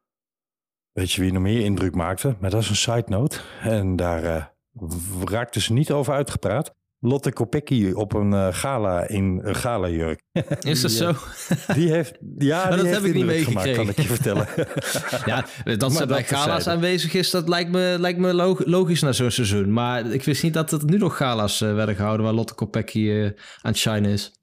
[0.96, 2.36] Weet je wie nog meer indruk maakte?
[2.40, 3.38] Maar dat is een side note.
[3.62, 6.74] En daar w- raakte ze niet over uitgepraat.
[7.00, 10.22] Lotte Kopecky op een eh, gala in een gala-jurk.
[10.62, 11.10] Is dat zo?
[11.10, 14.08] eh, Die heeft, ja, Maar die dat heeft heb ik niet gemaakt, kan ik je
[14.08, 14.48] vertellen.
[15.26, 15.46] ja,
[15.78, 16.70] dat ze bij gala's terzijde.
[16.70, 19.74] aanwezig is, dat lijkt me, lijkt me log- logisch na zo'n seizoen.
[19.74, 23.12] Maar ik wist niet dat er nu nog gala's eh, werden gehouden waar Lotte Kopecky
[23.12, 23.32] aan
[23.62, 24.35] het shinen is.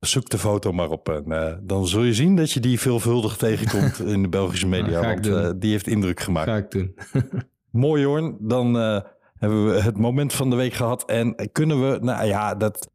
[0.00, 1.08] Zoek de foto maar op.
[1.08, 5.02] En, eh, dan zul je zien dat je die veelvuldig tegenkomt in de Belgische media.
[5.02, 6.48] ga ik want eh, die heeft indruk gemaakt.
[6.48, 6.94] Ga ik doen.
[7.70, 9.00] Mooi hoor, dan eh,
[9.38, 11.04] hebben we het moment van de week gehad.
[11.04, 12.90] En kunnen we, nou ja, dat,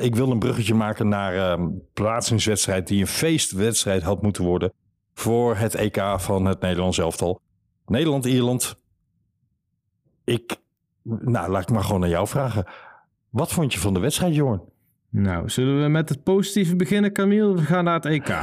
[0.00, 4.72] ik wil een bruggetje maken naar ehm plaatsingswedstrijd die een feestwedstrijd had moeten worden
[5.14, 7.40] voor het EK van het Nederlands elftal.
[7.86, 8.76] Nederland-Ierland.
[10.24, 10.56] Ik,
[11.02, 12.64] nou laat ik maar gewoon aan jou vragen.
[13.30, 14.71] Wat vond je van de wedstrijd, Jorn?
[15.12, 17.54] Nou, zullen we met het positieve beginnen, Camille?
[17.54, 18.28] We gaan naar het EK.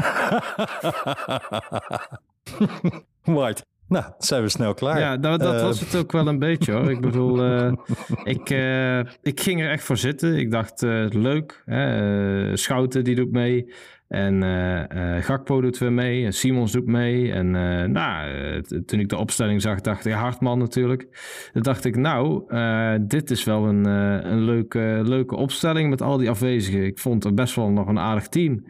[3.23, 3.65] White.
[3.88, 4.99] Nou, zijn we snel klaar.
[4.99, 6.91] Ja, dat, dat Eh, was het ook wel een beetje hoor.
[6.91, 7.71] Ik bedoel, eh,
[8.36, 10.36] ik, eh, ik ging er echt voor zitten.
[10.38, 11.63] Ik dacht, leuk.
[11.65, 12.58] Hè?
[12.58, 13.73] Schouten die doet mee.
[14.10, 16.26] En eh, eh, Gakpo doet weer mee.
[16.26, 17.32] En Simons doet mee.
[17.32, 21.08] En eh, nou, toen ik de opstelling zag, dacht ik, Hartman natuurlijk.
[21.54, 22.43] Toen dacht ik, nou,
[23.02, 26.86] dit is wel een, een leuke, leuke opstelling met al die afwezigen.
[26.86, 28.63] Ik vond het best wel nog een aardig team.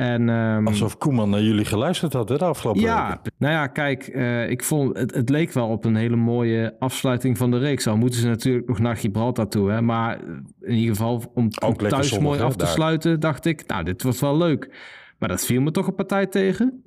[0.00, 3.32] En, ehm, Alsof Koeman naar jullie geluisterd had hè, de afgelopen ja, weken.
[3.38, 7.38] nou ja, kijk, eh, ik vond het, het leek wel op een hele mooie afsluiting
[7.38, 7.86] van de reeks.
[7.86, 9.80] Al moeten ze natuurlijk nog naar Gibraltar toe, hè?
[9.82, 10.26] maar eh,
[10.60, 12.66] in ieder geval om, thuis zonnig, mooi hè, af te daar.
[12.66, 14.76] sluiten, dacht ik, nou, dit wordt wel leuk.
[15.18, 16.84] Maar dat viel me toch een partij tegen.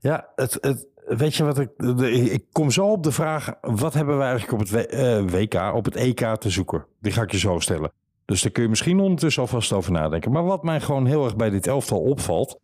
[0.00, 1.70] Ja, het, het, weet je wat ik...
[1.76, 5.22] de- ik kom zo op de vraag, wat hebben we eigenlijk op het W- eh,
[5.24, 6.86] WK, op het EK te zoeken?
[7.00, 7.92] Die ga ik je zo stellen.
[8.28, 10.32] Dus daar kun je misschien ondertussen alvast over nadenken.
[10.32, 12.60] Maar wat mij gewoon heel erg bij dit elftal opvalt...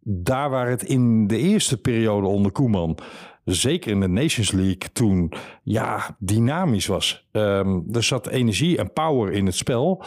[0.00, 2.98] daar waar het in de eerste periode onder Koeman...
[3.44, 7.28] zeker in de Nations League toen, ja, dynamisch was.
[7.32, 10.04] Ehm, er zat energie en power in het spel...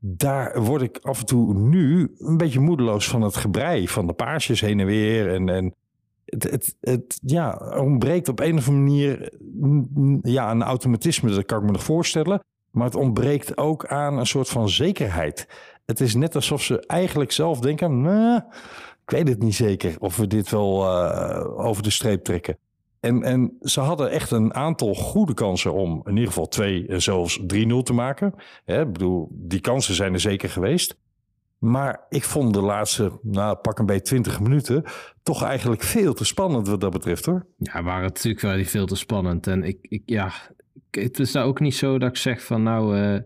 [0.00, 4.12] Daar word ik af en toe nu een beetje moedeloos van het gebrei van de
[4.12, 5.34] paarsjes heen en weer.
[5.34, 5.74] En, en
[6.24, 9.32] het, het, het ja, ontbreekt op een of andere manier
[10.22, 12.40] ja, een automatisme, dat kan ik me nog voorstellen.
[12.70, 15.48] Maar het ontbreekt ook aan een soort van zekerheid.
[15.86, 18.42] Het is net alsof ze eigenlijk zelf denken, nou,
[19.04, 22.58] ik weet het niet zeker of we dit wel eh, over de streep trekken.
[23.00, 27.02] En, en ze hadden echt een aantal goede kansen om in ieder geval twee en
[27.02, 27.44] zelfs 3-0
[27.82, 28.34] te maken.
[28.64, 30.96] Hè, ik bedoel, die kansen zijn er zeker geweest.
[31.58, 34.84] Maar ik vond de laatste, nou, pak een beetje 20 minuten,
[35.22, 37.46] toch eigenlijk veel te spannend wat dat betreft hoor.
[37.56, 39.46] Ja, waren natuurlijk wel veel te spannend.
[39.46, 40.32] En ik, ik ja,
[40.90, 43.20] het is nou ook niet zo dat ik zeg van nou, eh,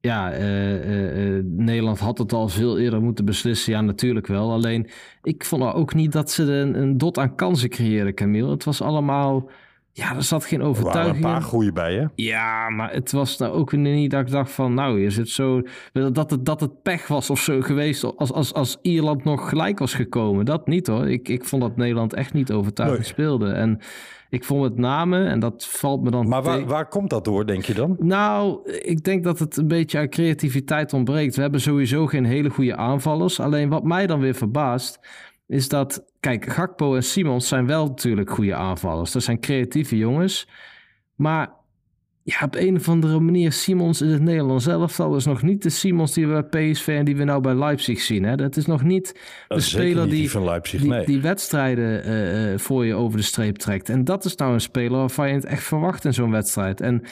[0.00, 3.72] ja, eh, eh, Nederland had het al veel eerder moeten beslissen.
[3.72, 4.52] Ja, natuurlijk wel.
[4.52, 4.90] Alleen,
[5.22, 8.50] ik vond nou ook niet dat ze een, een dot aan kansen creëerden, Camille.
[8.50, 9.50] Het was allemaal,
[9.92, 12.06] ja, er zat geen Er waren een overtuiging paar goede bij hè.
[12.14, 15.62] Ja, maar het was nou ook niet dat ik dacht van, nou, je zit zo,
[15.92, 19.78] dat het, dat het pech was of zo geweest als, als, als Ierland nog gelijk
[19.78, 20.44] was gekomen.
[20.44, 21.10] Dat niet hoor.
[21.10, 23.08] Ik, ik vond dat Nederland echt niet overtuigend Nee.
[23.08, 23.52] speelde.
[23.52, 23.80] En
[24.30, 27.46] ik vond het name, en dat valt me dan Maar waar, waar komt dat door,
[27.46, 27.96] denk je dan?
[27.98, 31.34] nou, ik denk dat het een beetje aan creativiteit ontbreekt.
[31.36, 33.40] We hebben sowieso geen hele goede aanvallers.
[33.40, 34.98] Alleen wat mij dan weer verbaast,
[35.46, 36.06] is dat...
[36.20, 39.12] Kijk, Gakpo en Simons zijn wel natuurlijk goede aanvallers.
[39.12, 40.48] Dat zijn creatieve jongens.
[41.14, 41.57] Maar
[42.28, 45.70] ja, op een of andere manier, Simons in het Nederlands elftal is nog niet de
[45.70, 48.24] Simons die we bij PSV en die we nou bij Leipzig zien.
[48.24, 48.36] Hè?
[48.36, 51.06] Dat is nog niet de Dat zeker speler niet die, die van Leipzig, die, nee.
[51.06, 53.88] die wedstrijden eh, eh, voor je over de streep trekt.
[53.88, 56.80] En dat is nou een speler waarvan je het echt verwacht in zo'n wedstrijd.
[56.80, 57.02] En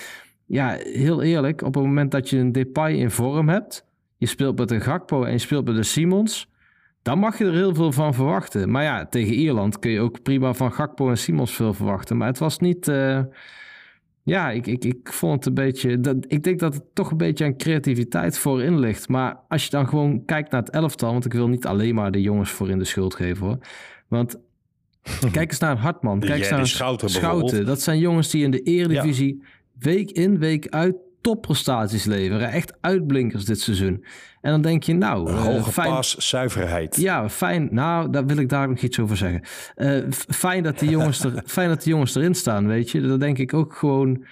[0.46, 4.58] ja, heel eerlijk, op het moment dat je een Depay in vorm hebt, je speelt
[4.58, 6.48] met een Gakpo en je speelt met een Simons,
[7.02, 8.70] dan mag je er heel veel van verwachten.
[8.70, 12.16] Maar ja, tegen Ierland kun je ook prima van Gakpo en Simons veel verwachten.
[12.16, 12.88] Maar het was niet...
[12.88, 13.20] eh,
[14.26, 16.00] ja, ik, ik, ik vond het een beetje.
[16.00, 19.08] Dat, ik denk dat het toch een beetje aan creativiteit voorin ligt.
[19.08, 21.12] Maar als je dan gewoon kijkt naar het elftal.
[21.12, 23.58] Want ik wil niet alleen maar de jongens voor in de schuld geven hoor.
[24.08, 24.36] Want
[25.32, 26.20] kijk eens naar een Hartman.
[26.20, 27.66] Kijk eens naar een Schouten Schouten.
[27.66, 29.42] Dat zijn jongens die in de Eredivisie
[29.78, 32.50] week in, week uit topprestaties leveren.
[32.50, 34.04] Echt uitblinkers dit seizoen.
[34.40, 36.96] En dan denk je, nou, eh, Hoge fijn, paszuiverheid.
[36.96, 37.68] ja, fijn.
[37.70, 39.42] Nou, daar wil ik daar nog iets over zeggen.
[39.74, 43.00] Eh, fijn, dat die jongens er, fijn dat die jongens erin staan, weet je.
[43.00, 44.24] Dan denk ik ook gewoon...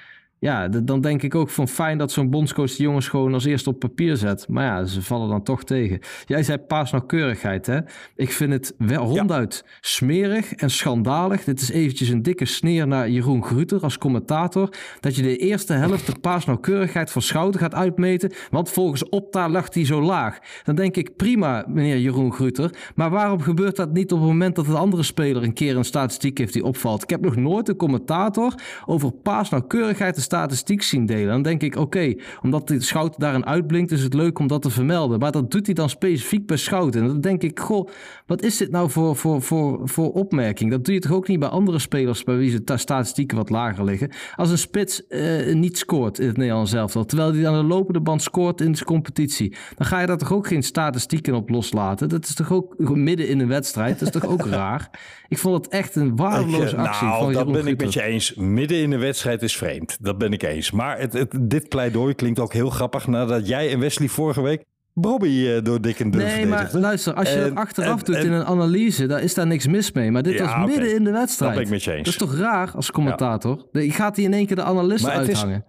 [0.44, 3.68] Ja, dan denk ik ook van fijn dat zo'n bondscoach die jongens gewoon als eerste
[3.68, 4.48] op papier zet.
[4.48, 5.98] Maar ja, ze vallen dan toch tegen.
[6.26, 7.78] Jij zei paasnauwkeurigheid, hè?
[8.16, 11.44] Ik vind het wel ronduit smerig en schandalig.
[11.44, 14.68] Dit is eventjes een dikke sneer naar Jeroen Gruter als commentator.
[15.00, 18.32] Dat je de eerste helft de paasnauwkeurigheid van Schouten gaat uitmeten.
[18.50, 20.38] Want volgens Opta lag hij zo laag.
[20.62, 22.70] Dan denk ik prima, meneer Jeroen Gruter.
[22.94, 25.84] Maar waarom gebeurt dat niet op het moment dat een andere speler een keer een
[25.84, 27.02] statistiek heeft die opvalt?
[27.02, 28.54] Ik heb nog nooit een commentator
[28.86, 31.28] over paasnauwkeurigheid een statistiek zien delen.
[31.28, 34.70] Dan denk ik, oké, omdat de Schouten daarin uitblinkt, is het leuk om dat te
[34.70, 35.18] vermelden.
[35.18, 37.00] Maar dat doet hij dan specifiek bij Schouten.
[37.00, 37.88] En dan denk ik, goh,
[38.26, 40.70] wat is dit nou voor, voor, voor, voor opmerking?
[40.70, 43.50] Dat doe je toch ook niet bij andere spelers bij wie ze ta- statistieken wat
[43.50, 44.10] lager liggen.
[44.34, 48.00] Als een spits eh, niet scoort in het Nederlands elftal, terwijl hij aan de lopende
[48.00, 52.08] band scoort in de competitie, dan ga je daar toch ook geen statistieken op loslaten?
[52.08, 53.98] Dat is toch ook midden in een wedstrijd?
[53.98, 54.90] Dat is toch ook raar?
[55.28, 58.02] Ik vond het echt een waardeloze eh, actie nou, van dat ben ik met je
[58.02, 58.34] eens.
[58.34, 59.96] Midden in de wedstrijd is vreemd.
[60.00, 60.70] Dat ben ik eens.
[60.70, 64.64] Maar het, het, dit pleidooi klinkt ook heel grappig nadat jij en Wesley vorige week
[64.94, 68.04] Bobby eh, door dik en dun Nee, maar luister, als je En- dat achteraf en-
[68.04, 70.10] doet en- in een analyse, daar is daar niks mis mee.
[70.10, 71.50] Maar dit Ja, was midden in de wedstrijd.
[71.54, 72.04] Dat ben ik met je eens.
[72.04, 73.66] Dat is toch raar als commentator?
[73.72, 75.64] Je gaat hier in één keer de is- uithangen.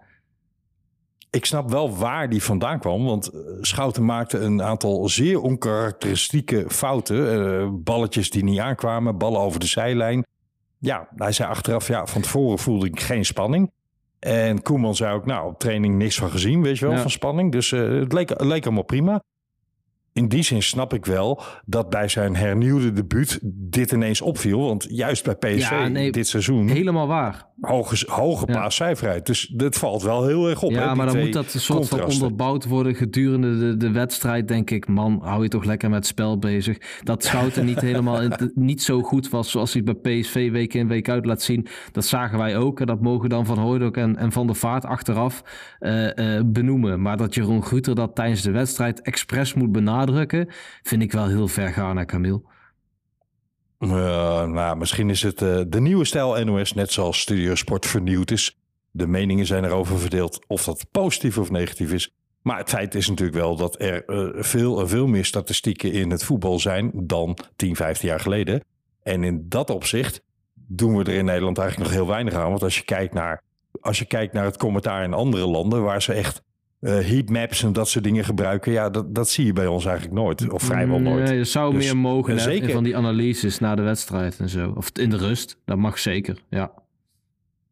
[1.36, 3.04] Ik snap wel waar die vandaan kwam.
[3.04, 7.32] Want eh, Schouten maakte een aantal zeer onkarakteristieke fouten.
[7.60, 10.24] Eh, balletjes die niet aankwamen, ballen over de zijlijn.
[10.78, 13.70] Ja, hij zei achteraf, ja, van tevoren voelde ik geen spanning.
[14.18, 17.00] En Koeman zei ook, nou, op training niks van gezien, weet je wel, Ja.
[17.00, 17.52] van spanning.
[17.52, 19.22] Dus eh, het, leek, het leek allemaal prima.
[20.16, 24.60] In die zin snap ik wel dat bij zijn hernieuwde debuut dit ineens opviel.
[24.60, 27.46] Want juist bij PSV Ja, nee, dit seizoen Helemaal waar.
[27.60, 29.26] hoge, hoge paascijferheid.
[29.26, 30.70] Dus dat valt wel heel erg op.
[30.70, 34.70] Ja, maar dan moet dat een soort van onderbouwd worden gedurende de, de wedstrijd, denk
[34.70, 34.88] ik.
[34.88, 37.00] Man, hou je toch lekker met spel bezig.
[37.02, 40.88] Dat Schouten niet helemaal in- niet zo goed was zoals hij bij PSV week in
[40.88, 41.66] week uit laat zien.
[41.92, 42.80] Dat zagen wij ook.
[42.80, 45.42] En dat mogen dan Van Hooydonk en, en Van der Vaart achteraf
[45.78, 47.02] eh, eh, benoemen.
[47.02, 49.72] Maar dat Jeroen Guter dat tijdens de wedstrijd expres moet
[50.06, 52.42] benadrukken, vind ik wel heel ver gaan, hè, Camille.
[53.78, 58.58] Nou, misschien is het eh, de nieuwe stijl NOS, net zoals Studio Sport vernieuwd is.
[58.90, 62.14] De meningen zijn erover verdeeld of dat positief of negatief is.
[62.42, 66.24] Maar het feit is natuurlijk wel dat er eh, veel veel meer statistieken in het
[66.24, 68.64] voetbal zijn dan 10, 15 jaar geleden.
[69.02, 70.22] En in dat opzicht
[70.54, 72.50] doen we er in Nederland eigenlijk nog heel weinig aan.
[72.50, 73.42] Want als je kijkt naar,
[73.80, 76.42] als je kijkt naar het commentaar in andere landen, waar ze echt
[76.90, 80.50] heatmaps en dat soort dingen gebruiken, ja, dat, dat zie je bij ons eigenlijk nooit.
[80.50, 81.24] Of vrijwel nooit.
[81.24, 82.70] Nee, er zou Dus, meer mogen eh, zeker.
[82.70, 84.72] van die analyses na de wedstrijd en zo.
[84.76, 86.72] Of in de rust, dat mag zeker, ja.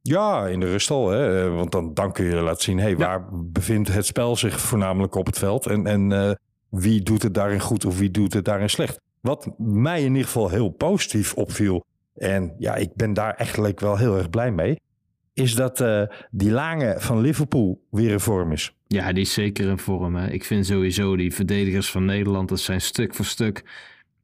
[0.03, 1.11] Ja, in de rust al.
[1.11, 1.45] Hè?
[1.45, 5.15] Eh, Want dan, dan kun je laten zien, hey, waar bevindt het spel zich voornamelijk
[5.15, 5.67] op het veld?
[5.67, 6.31] En, en eh,
[6.69, 9.01] wie doet het daarin goed of wie doet het daarin slecht?
[9.21, 13.97] Wat mij in ieder geval heel positief opviel, en ja, ik ben daar eigenlijk wel
[13.97, 14.81] heel erg blij mee,
[15.35, 18.75] is dat eh, die Lange van Liverpool weer in vorm is.
[18.87, 20.15] Ja, die is zeker in vorm.
[20.17, 20.31] Hè.
[20.31, 23.65] Ik vind sowieso die verdedigers van Nederland, dat zijn stuk voor stuk.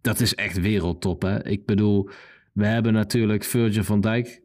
[0.00, 1.22] Dat is echt wereldtop.
[1.22, 1.46] Hè.
[1.46, 2.08] Ik bedoel,
[2.52, 4.40] we hebben natuurlijk Virgil van Dijk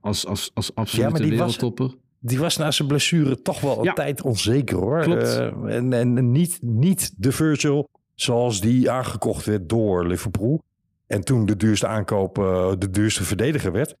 [0.00, 1.94] als, als, als absolute was- wereldtopper.
[2.22, 3.92] Die was na zijn blessure toch wel een Ja.
[3.92, 5.00] tijd onzeker hoor.
[5.02, 5.22] Klopt.
[5.36, 10.62] Eh, en en niet, niet de Virgil zoals die aangekocht werd door Liverpool.
[11.06, 13.94] En toen de duurste aankoop eh, de duurste verdediger werd.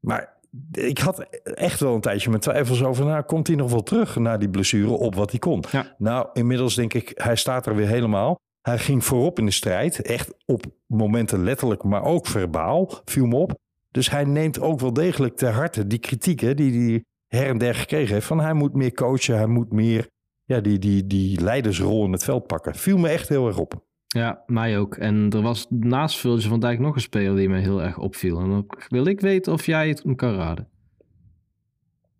[0.00, 0.32] Maar
[0.72, 3.04] ik had echt wel een tijdje mijn twijfels over.
[3.04, 5.64] Nou, komt hij nog wel terug na die blessure op wat hij kon?
[5.70, 5.94] Ja.
[5.98, 8.36] Nou, inmiddels denk ik, hij staat er weer helemaal.
[8.60, 10.02] Hij ging voorop in de strijd.
[10.02, 12.90] Echt op momenten letterlijk, maar ook verbaal.
[13.04, 13.58] Viel me op.
[13.90, 17.74] Dus hij neemt ook wel degelijk ter harte die kritieken die hij her en der
[17.74, 18.26] gekregen heeft.
[18.26, 20.08] Van hij moet meer coachen, hij moet meer
[20.44, 22.74] ja, die, die, die leidersrol in het veld pakken.
[22.74, 23.84] Viel me echt heel erg op.
[24.14, 24.96] Ja, mij ook.
[24.96, 28.40] En er was naast Virgil van Dijk nog een speler die me heel erg opviel.
[28.40, 30.68] En dan wil ik weten of jij het kan raden.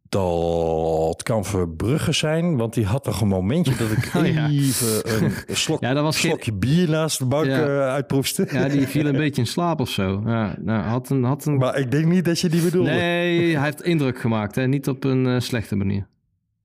[0.09, 4.49] Dat kan Verbrugge zijn, want die had toch een momentje dat ik Oh, ja.
[4.49, 7.65] even een slok, Ja, dat was geen- slokje bier naast de bank Ja.
[7.65, 8.49] eh, uitproefste.
[8.51, 10.23] Ja, die viel een beetje in slaap of zo.
[10.27, 11.57] Ja, nou, had een, had een...
[11.57, 12.91] Maar ik denk niet dat je die bedoelde.
[12.91, 14.55] Nee, hij heeft indruk gemaakt.
[14.55, 14.67] Hè?
[14.67, 16.07] Niet op een eh, slechte manier.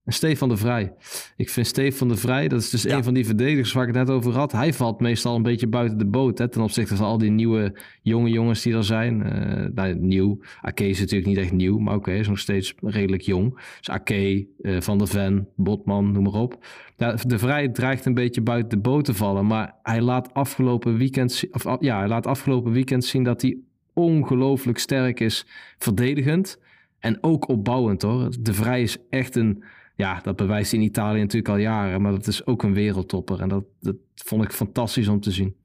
[0.03, 0.93] En Stefan de Vrij.
[1.35, 2.97] Ik vind Stefan de Vrij, dat is dus Ja.
[2.97, 4.51] een van die verdedigers waar ik het net over had.
[4.51, 6.37] Hij valt meestal een beetje buiten de boot.
[6.37, 6.47] Hè?
[6.47, 9.23] Ten opzichte van al die nieuwe jonge jongens die er zijn.
[9.23, 10.39] Eh, nou, nieuw.
[10.61, 13.53] Ake is natuurlijk niet echt nieuw, maar oké, is nog steeds redelijk jong.
[13.77, 16.65] Dus Ake, eh, Van der Ven, Botman, noem maar op.
[16.97, 19.45] Ja, de Vrij dreigt een beetje buiten de boot te vallen.
[19.47, 23.57] Maar hij laat afgelopen weekend, of, ja, hij laat afgelopen weekend zien dat hij
[23.93, 25.45] ongelooflijk sterk is
[25.77, 26.59] verdedigend.
[26.99, 28.29] En ook opbouwend hoor.
[28.39, 29.63] De Vrij is echt een.
[29.99, 32.01] Ja, dat bewijst in Italië natuurlijk al jaren.
[32.01, 33.41] Maar dat is ook een wereldtopper.
[33.41, 35.55] En dat, dat vond ik fantastisch om te zien.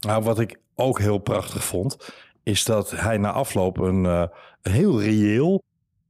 [0.00, 1.96] Nou, wat ik ook heel prachtig vond,
[2.42, 4.24] is dat hij na afloop een, eh,
[4.62, 5.62] heel reëel,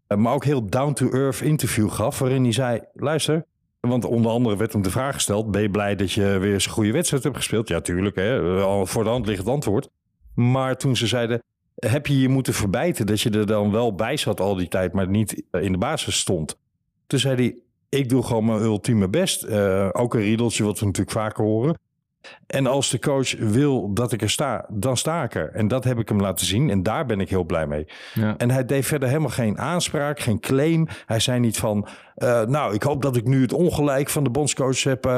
[0.06, 2.18] eh, maar ook heel down-to-earth interview gaf.
[2.18, 3.44] Waarin hij zei: Luister,
[3.80, 6.66] want onder andere werd hem de vraag gesteld: Ben je blij dat je weer eens
[6.66, 7.68] een goede wedstrijd hebt gespeeld?
[7.68, 8.16] Ja, tuurlijk.
[8.16, 9.88] Hè, eh, voor de hand ligt het antwoord.
[10.34, 11.42] Maar toen ze zeiden:
[11.74, 14.92] Heb je je moeten verbijten dat je er dan wel bij zat al die tijd,
[14.92, 16.58] maar niet in de basis stond?
[17.10, 17.56] Toen zei hij:
[17.88, 19.42] Ik doe gewoon mijn ultieme best.
[19.42, 21.78] Eh, ook een riedeltje, wat we natuurlijk vaker horen.
[22.46, 25.50] En als de coach wil dat ik er sta, dan sta ik er.
[25.52, 26.70] En dat heb ik hem laten zien.
[26.70, 27.86] En daar ben ik heel blij mee.
[28.14, 28.36] Ja.
[28.36, 30.88] En hij deed verder helemaal geen aanspraak, geen claim.
[31.06, 34.30] Hij zei niet van, eh, nou, ik hoop dat ik nu het ongelijk van de
[34.30, 35.12] bondscoach heb eh,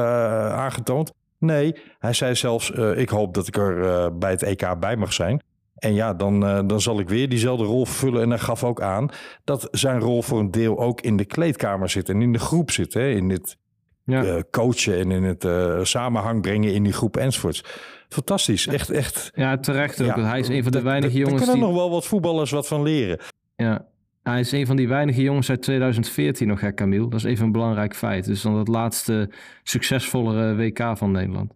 [0.52, 1.12] aangetoond.
[1.38, 5.42] Nee, hij zei zelfs, ik hoop dat ik er bij het EK bij mag zijn.
[5.82, 8.22] En ja, dan, eh, dan zal ik weer diezelfde rol vervullen.
[8.22, 9.08] En hij gaf ook aan
[9.44, 12.08] dat zijn rol voor een deel ook in de kleedkamer zit.
[12.08, 12.94] En in de groep zit.
[12.94, 13.08] Hè?
[13.08, 13.56] In het
[14.04, 14.24] Ja.
[14.24, 17.64] eh, coachen en in het eh, samenhang brengen in die groep enzovoorts.
[18.08, 18.66] Fantastisch.
[18.66, 19.30] Echt, echt.
[19.34, 20.16] ja, terecht ook.
[20.16, 21.64] Ja, hij is een van de weinige jongens kunnen die...
[21.64, 23.18] nog wel wat voetballers wat van leren.
[23.56, 23.86] Ja.
[24.22, 27.08] Hij is een van die weinige jongens uit 2014 nog, hè, Camille.
[27.08, 28.24] Dat is even een belangrijk feit.
[28.24, 29.30] Dus dan het laatste
[29.62, 31.52] succesvollere WK van Nederland.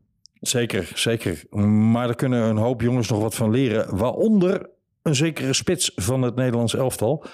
[0.46, 1.44] Zeker, zeker.
[1.68, 3.96] Maar daar kunnen een hoop jongens nog wat van leren.
[3.96, 4.70] Waaronder
[5.02, 7.24] een zekere spits van het Nederlands elftal.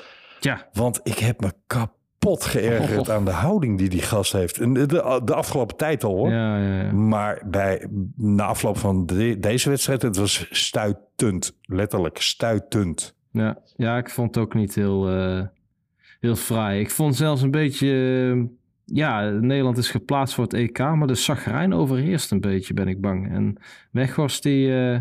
[0.40, 3.14] Ja, Want ik heb me kapot geërgerd Oh.
[3.14, 4.58] aan de houding die die gast heeft.
[4.74, 4.86] De,
[5.24, 6.30] de afgelopen tijd al hoor.
[6.30, 6.82] ja, ja.
[6.82, 6.92] ja.
[6.92, 11.56] Maar bij, na afloop van de- deze wedstrijd, het was stuitend.
[11.62, 13.14] Letterlijk stuitend.
[13.30, 15.40] Ja, ja, ik vond het ook niet heel, eh,
[16.20, 16.80] heel fraai.
[16.80, 17.88] Ik vond zelfs een beetje...
[18.34, 18.42] eh,
[18.92, 23.00] ja, Nederland is geplaatst voor het EK, maar de zagrijn overheerst een beetje, ben ik
[23.00, 23.30] bang.
[23.30, 23.56] En
[23.90, 25.00] Weghorst, die, eh,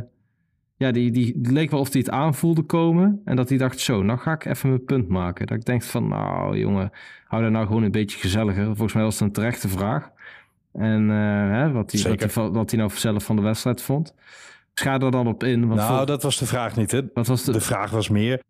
[0.77, 3.21] ja, die, die leek wel of hij het aanvoelde komen.
[3.25, 5.47] En dat hij dacht, zo, nou ga ik even mijn punt maken.
[5.47, 6.91] Dat ik denk van, nou jongen,
[7.25, 8.65] hou daar nou gewoon een beetje gezelliger.
[8.65, 10.11] Volgens mij was het een terechte vraag.
[10.73, 14.15] En eh, hè, wat, hij, wat, hij, wat hij nou zelf van de wedstrijd vond.
[14.73, 15.67] Ga er dan op in.
[15.67, 16.91] Want nou, dat was de vraag niet.
[16.91, 17.01] Hè?
[17.13, 18.41] wat was de, De vraag was meer...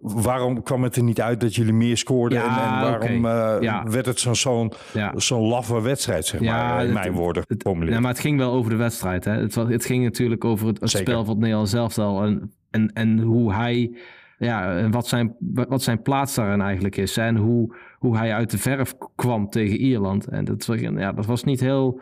[0.00, 2.38] Waarom kwam het er niet uit dat jullie meer scoorden?
[2.38, 3.84] Ja, en, en waarom eh, Ja.
[3.90, 5.12] werd het zo'n zo'n ja.
[5.16, 7.94] zo'n laffe wedstrijd, zeg maar, in het- mijn woorden geformuleerd.
[7.94, 9.24] ja, maar het ging wel over de wedstrijd.
[9.24, 9.32] Hè?
[9.32, 12.22] Het, het ging natuurlijk over het, spel van het Nederlands elftal.
[12.24, 13.96] En, en, en hoe hij,
[14.38, 15.36] ja, en wat zijn,
[15.68, 17.16] wat zijn plaats daarin eigenlijk is.
[17.16, 20.26] En hoe, hoe hij uit de verf kwam tegen Ierland.
[20.26, 22.00] En dat, was- ja, dat was niet heel.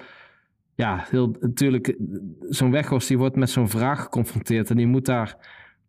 [0.74, 1.96] Ja, heel, natuurlijk,
[2.48, 4.70] zo'n Weghorst die wordt met zo'n vraag geconfronteerd.
[4.70, 5.36] En die moet daar.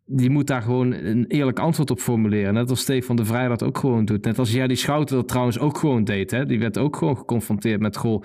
[0.08, 2.54] Die moet daar gewoon een eerlijk antwoord op formuleren.
[2.54, 4.24] Net als Stefan de Vrij dat ook gewoon doet.
[4.24, 6.30] Net als jij die Schouten dat trouwens ook gewoon deed.
[6.30, 6.46] Hè?
[6.46, 7.96] Die werd ook gewoon geconfronteerd met...
[7.96, 8.22] Goh,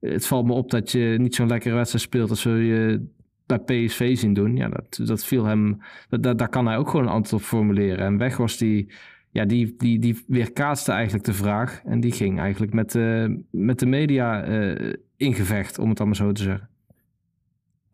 [0.00, 2.30] het valt me op dat je niet zo'n lekkere wedstrijd speelt...
[2.30, 3.06] als we je
[3.46, 4.56] bij PSV zien doen.
[4.56, 5.78] Ja, dat, dat viel hem...
[6.08, 8.04] Dat, daar kan hij ook gewoon een antwoord op formuleren.
[8.04, 8.92] En Weghorst die...
[9.30, 11.80] Ja, die, die, die weerkaatste eigenlijk de vraag.
[11.84, 16.16] En die ging eigenlijk met, de met de media eh, in gevecht, om het allemaal
[16.16, 16.68] zo te zeggen.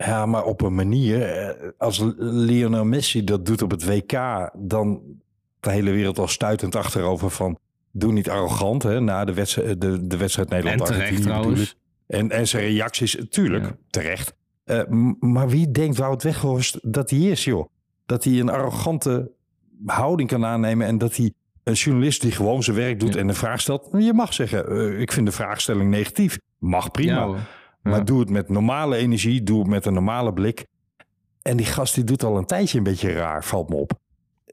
[0.05, 4.13] Ja, maar op een manier, eh, als Lionel Messi dat doet op het WK,
[4.59, 5.01] dan
[5.61, 7.59] de hele wereld al stuitend achterover van
[7.93, 11.09] doe niet arrogant hè, na de wedstrijd, de, de wedstrijd En Nederland-Argentinië.
[11.21, 11.77] terecht trouwens.
[12.07, 13.77] En, en zijn reacties, tuurlijk, Ja.
[13.91, 14.35] terecht.
[14.65, 14.81] Eh,
[15.21, 17.69] maar wie denkt Wout Weghorst dat hij is, joh?
[18.07, 19.31] Dat hij een arrogante
[19.87, 21.33] houding kan aannemen en dat hij
[21.65, 23.21] een journalist die gewoon zijn werk doet Ja.
[23.21, 23.89] en een vraag stelt.
[23.99, 26.39] Je mag zeggen, eh, ik vind de vraagstelling negatief.
[26.59, 27.25] Mag prima.
[27.25, 27.35] Ja,
[27.83, 27.91] Ja.
[27.91, 30.67] Maar doe het met normale energie, doe het met een normale blik.
[31.43, 33.93] En die gast die doet al een tijdje een beetje raar, valt me op.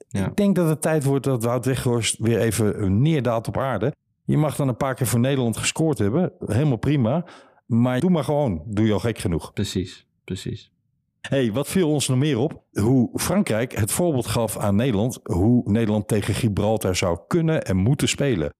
[0.08, 0.26] Ja.
[0.26, 3.94] Ik denk dat het tijd wordt dat Wout Weghorst weer even neerdaalt op aarde.
[4.24, 6.32] Je mag dan een paar keer voor Nederland gescoord hebben.
[6.46, 7.26] Helemaal prima.
[7.66, 8.64] Maar doe maar gewoon.
[8.66, 9.54] Doe je al gek genoeg.
[9.54, 10.72] Precies, precies.
[11.22, 12.64] hey, wat viel ons nog meer op?
[12.72, 15.20] Hoe Frankrijk het voorbeeld gaf aan Nederland.
[15.24, 18.54] Hoe Nederland tegen Gibraltar zou kunnen en moeten spelen.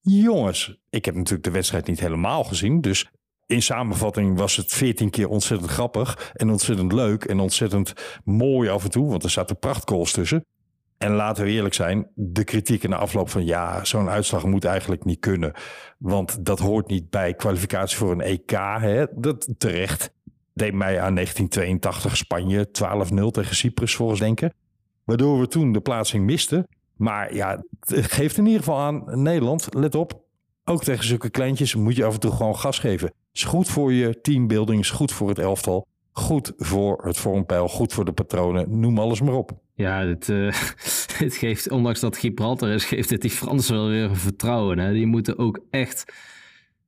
[0.00, 2.80] Jongens, ik heb natuurlijk de wedstrijd niet helemaal gezien.
[2.80, 3.10] Dus
[3.50, 6.32] in samenvatting was het 14 keer ontzettend grappig.
[6.34, 7.24] En ontzettend leuk.
[7.24, 7.92] En ontzettend
[8.24, 9.10] mooi af en toe.
[9.10, 10.44] Want er zaten prachtgoals tussen.
[10.98, 14.64] En laten we eerlijk zijn, de kritiek in de afloop van ja, zo'n uitslag moet
[14.64, 15.52] eigenlijk niet kunnen.
[15.98, 18.50] Want dat hoort niet bij kwalificatie voor een EK.
[18.80, 19.04] Hè?
[19.14, 20.12] Dat terecht.
[20.54, 24.54] Deed mij aan 1982 Spanje 12-0 tegen Cyprus volgens denken.
[25.04, 26.66] Waardoor we toen de plaatsing misten.
[26.96, 30.22] Maar ja, het geeft in ieder geval aan Nederland, let op.
[30.64, 33.12] Ook tegen zulke kleintjes moet je af en toe gewoon gas geven.
[33.32, 35.86] Is goed voor je teambuilding, is goed voor het elftal.
[36.12, 38.80] Goed voor het vormpeil, goed voor de patronen.
[38.80, 39.52] Noem alles maar op.
[39.74, 40.46] Ja, het, eh,
[41.24, 44.78] het geeft, ondanks dat Gibraltar is, geeft het die Fransen wel weer vertrouwen.
[44.78, 44.92] Hè?
[44.92, 46.12] Die moeten ook echt,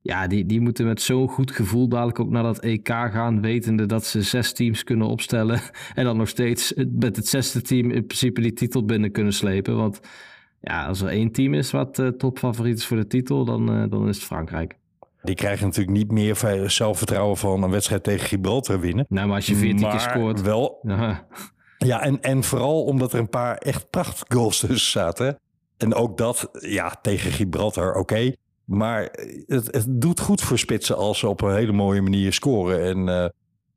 [0.01, 3.85] ja, die, die moeten met zo'n goed gevoel dadelijk ook naar dat EK gaan, wetende
[3.85, 5.61] dat ze zes teams kunnen opstellen
[5.95, 9.75] en dan nog steeds met het zesde team in principe die titel binnen kunnen slepen.
[9.75, 9.99] Want
[10.61, 13.89] ja, als er één team is wat eh, topfavoriet is voor de titel, dan, eh,
[13.89, 14.81] dan is het Frankrijk.
[15.23, 19.05] Die krijgen natuurlijk niet meer ve- zelfvertrouwen van een wedstrijd tegen Gibraltar winnen.
[19.09, 21.27] Nou, maar als je 14 keer scoort, wel ja,
[21.77, 25.39] Ja, en, en vooral omdat er een paar echt prachtgoals tussen zaten.
[25.77, 28.31] En ook dat, ja, tegen Gibraltar, oké.
[28.65, 29.01] Maar
[29.47, 32.81] het, het doet goed voor spitsen als ze op een hele mooie manier scoren.
[32.83, 33.29] En eh,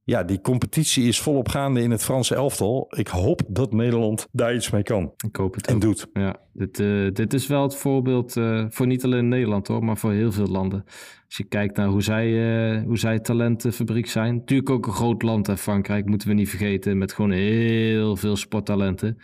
[0.06, 2.86] ja, die competitie is volop gaande in het Franse elftal.
[2.96, 5.80] Ik hoop dat Nederland daar iets mee kan Ik hoop het en ook.
[5.80, 6.06] doet.
[6.12, 9.96] Ja, dit, eh, dit is wel het voorbeeld eh, voor niet alleen Nederland hoor, maar
[9.96, 10.84] voor heel veel landen.
[11.26, 14.34] Als je kijkt naar hoe zij, eh, hoe zij talentenfabriek zijn.
[14.34, 16.98] Natuurlijk ook een groot land, hè, Frankrijk, moeten we niet vergeten.
[16.98, 19.18] Met gewoon heel veel sporttalenten.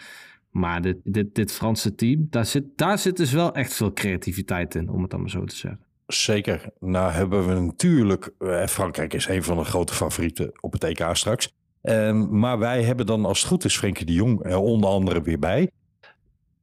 [0.50, 4.74] Maar dit, dit, dit Franse team, daar zit, daar zit dus wel echt veel creativiteit
[4.74, 5.80] in, om het dan maar zo te zeggen.
[6.06, 6.64] Zeker.
[6.80, 8.30] Nou hebben we natuurlijk...
[8.38, 11.52] eh, Frankrijk is een van de grote favorieten op het EK straks.
[11.82, 15.22] Ehm, maar wij hebben dan als het goed is Frenkie de Jong er onder andere
[15.22, 15.70] weer bij.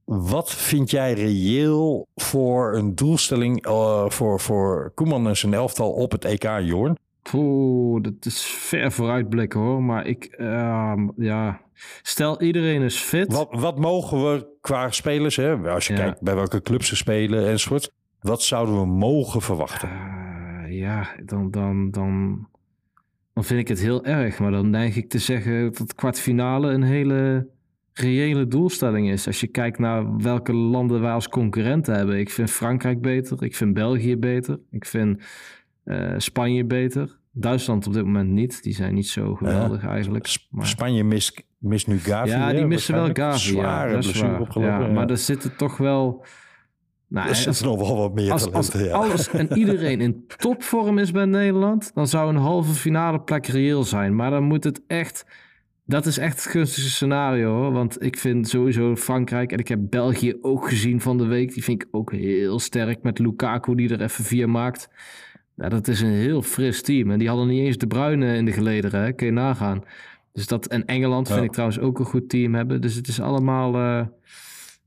[0.05, 6.11] Wat vind jij reëel voor een doelstelling eh, voor, voor Koeman en zijn elftal op
[6.11, 6.97] het EK, Jorn?
[7.21, 9.83] Poeh, dat is ver vooruitblikken hoor.
[9.83, 11.61] Maar ik, ehm, ja,
[12.01, 13.33] stel iedereen is fit.
[13.33, 15.55] Wat, wat mogen we qua spelers, hè?
[15.69, 15.99] als je Ja.
[15.99, 17.91] kijkt bij welke clubs ze spelen enzovoort.
[18.21, 19.89] Wat zouden we mogen verwachten?
[19.89, 22.47] Eh, ja, dan, dan, dan,
[23.33, 24.39] dan vind ik het heel erg.
[24.39, 27.47] Maar dan neig ik te zeggen dat kwartfinale een hele
[27.93, 29.27] reële doelstelling is.
[29.27, 32.19] Als je kijkt naar welke landen wij als concurrenten hebben.
[32.19, 33.43] Ik vind Frankrijk beter.
[33.43, 34.59] Ik vind België beter.
[34.71, 35.21] Ik vind
[35.83, 37.17] eh, Spanje beter.
[37.31, 38.63] Duitsland op dit moment niet.
[38.63, 40.27] Die zijn niet zo geweldig eigenlijk.
[40.49, 42.29] Maar- Spanje mist, mist nu Gavi.
[42.29, 43.09] ja, die missen wel.
[43.13, 43.21] Gavi.
[43.55, 44.79] Ja, Zware dat is blessure opgelopen.
[44.79, 44.93] Ja, ja.
[44.93, 46.25] Maar er zitten toch wel...
[47.09, 48.91] Nou, er als- zitten nog wel wat meer als, als ja.
[48.91, 53.83] alles en iedereen in topvorm is bij Nederland, dan zou een halve finale plek reëel
[53.83, 54.15] zijn.
[54.15, 55.25] Maar dan moet het echt.
[55.85, 57.71] Dat is echt het gunstigste scenario hoor.
[57.71, 59.51] Want ik vind sowieso Frankrijk.
[59.51, 61.53] En ik heb België ook gezien van de week.
[61.53, 64.89] Die vind ik ook heel sterk met Lukaku die er even vier maakt.
[65.55, 67.11] Ja, dat is een heel fris team.
[67.11, 69.01] En die hadden niet eens de Bruine in de gelederen.
[69.01, 69.11] Hè?
[69.13, 69.83] Kun je nagaan.
[70.33, 71.45] Dus dat, en Engeland vind Ja.
[71.45, 72.81] ik trouwens ook een goed team hebben.
[72.81, 73.75] Dus het is allemaal.
[73.75, 74.05] eh,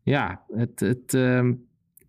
[0.03, 0.81] ja, het.
[0.81, 1.53] het ehm,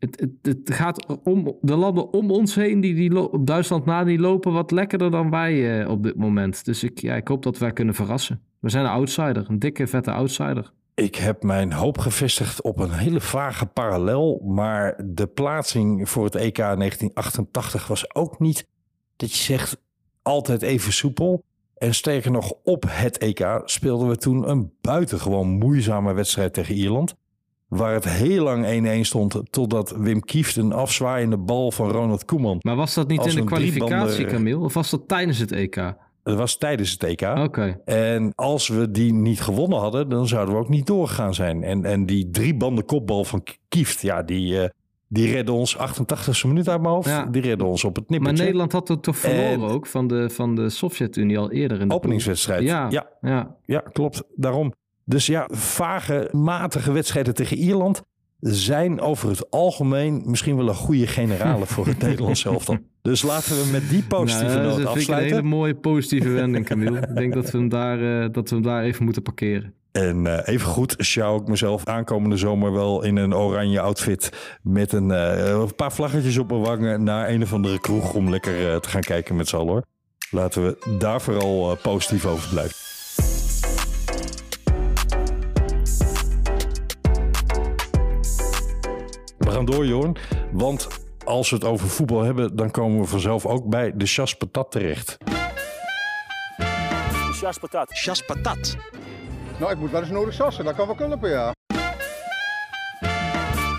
[0.03, 4.03] het, het, het gaat om de landen om ons heen, die, die op Duitsland na,
[4.03, 6.65] die lopen wat lekkerder dan wij eh, op dit moment.
[6.65, 8.41] Dus ik, ja, ik hoop dat wij kunnen verrassen.
[8.59, 10.71] We zijn een outsider, een dikke, vette outsider.
[10.95, 14.41] Ik heb mijn hoop gevestigd op een hele vage parallel.
[14.45, 18.67] Maar de plaatsing voor het EK 1988 was ook niet
[19.15, 19.77] dat je zegt
[20.21, 21.43] altijd even soepel.
[21.77, 27.15] En sterker nog, op het EK speelden we toen een buitengewoon moeizame wedstrijd tegen Ierland.
[27.77, 32.57] Waar het heel lang 1-1 stond totdat Wim Kieft een afzwaaiende bal van Ronald Koeman.
[32.61, 34.57] Maar was dat niet in de kwalificatie, Camille?
[34.59, 35.93] Of was dat tijdens het EK?
[36.23, 37.21] Dat was tijdens het EK.
[37.21, 37.79] Oké.
[37.85, 41.63] En als we die niet gewonnen hadden, dan zouden we ook niet doorgegaan zijn.
[41.63, 44.69] En, en die drie banden kopbal van Kieft, ja, die, eh
[45.07, 47.07] die redde ons 88e minuut uit mijn hoofd.
[47.09, 47.25] Ja.
[47.25, 48.43] Die redde ons op het Maar nippertje.
[48.43, 51.87] Nederland had het toch verloren En- ook van de, van de Sovjet-Unie al eerder in
[51.87, 52.63] de Openingswedstrijd.
[52.63, 53.55] Ja, ja, ja.
[53.65, 54.23] ja, klopt.
[54.35, 54.73] Daarom.
[55.05, 58.01] Dus ja, vage, matige wedstrijden tegen Ierland
[58.39, 62.77] zijn over het algemeen misschien wel een goede generale voor het Nederlands elftal.
[63.01, 65.35] Dus laten we met die positieve Nou, noot dat vind ik een afsluiten.
[65.35, 66.99] hele mooie positieve wending, Camille.
[66.99, 69.73] ik denk dat we, hem daar, eh, dat we hem daar even moeten parkeren.
[69.91, 74.29] En eh, even goed sjouw ik mezelf aankomende zomer wel in een oranje outfit.
[74.61, 78.29] Met een, eh, een paar vlaggetjes op mijn wangen naar een of andere kroeg om
[78.29, 79.83] lekker te gaan kijken met z'n allen hoor.
[80.31, 82.82] Laten we daar vooral positief over blijven.
[89.43, 90.15] We gaan door, Jorn.
[90.51, 90.87] Want
[91.25, 94.71] als we het over voetbal hebben, dan komen we vanzelf ook bij de chas patat
[94.71, 95.17] terecht.
[97.87, 98.75] Chas patat.
[99.59, 101.51] Nou, ik moet wel eens nodig sassen, dat kan wel kulpen, ja.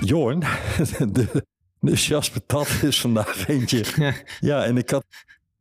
[0.00, 0.40] Jorn,
[1.12, 1.44] de,
[1.80, 3.84] de chas patat is vandaag eentje.
[4.40, 5.04] Ja, en ik had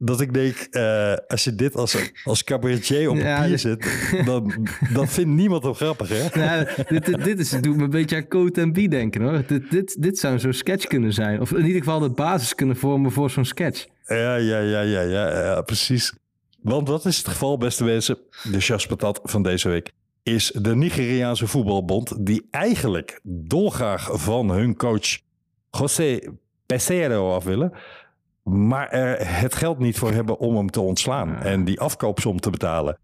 [0.06, 3.86] dat ik denk, eh, als je dit als, als cabaretier op Ja, papier dit- zet,
[4.26, 6.40] dan, dan vindt niemand hem grappig, hè?
[6.40, 9.22] Nou, dit, dit, dit is, het doet me een beetje aan Coat en B denken
[9.22, 9.44] hoor.
[9.48, 11.42] Dit, dit, dit zou zo'n sketch kunnen zijn.
[11.42, 13.86] Of in ieder geval de basis kunnen vormen voor zo'n sketch.
[14.08, 16.14] Ja, ja, ja, ja, ja, ja, precies.
[16.62, 18.18] Want wat is het geval, beste mensen?
[18.52, 19.92] De chaspatat van deze week
[20.24, 22.26] is de Nigeriaanse voetbalbond...
[22.26, 25.18] die eigenlijk dolgraag van hun coach
[25.72, 26.20] José
[26.66, 27.72] Pesero af willen...
[28.44, 31.36] maar er het geld niet voor hebben om hem te ontslaan...
[31.36, 32.98] en die afkoopsom te betalen.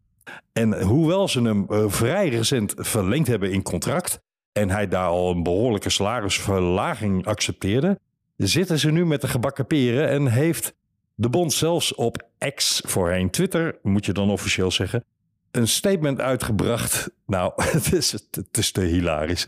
[0.54, 4.22] En hoewel ze hem eh, vrij recent verlengd hebben in contract...
[4.52, 8.00] en hij daar al een behoorlijke salarisverlaging accepteerde...
[8.36, 10.76] zitten ze nu met de gebakken peren en heeft
[11.16, 15.04] de bond zelfs op X, voorheen Twitter, moet je dan officieel zeggen,
[15.52, 17.10] een statement uitgebracht.
[17.26, 19.48] Nou, het is, het is te hilarisch.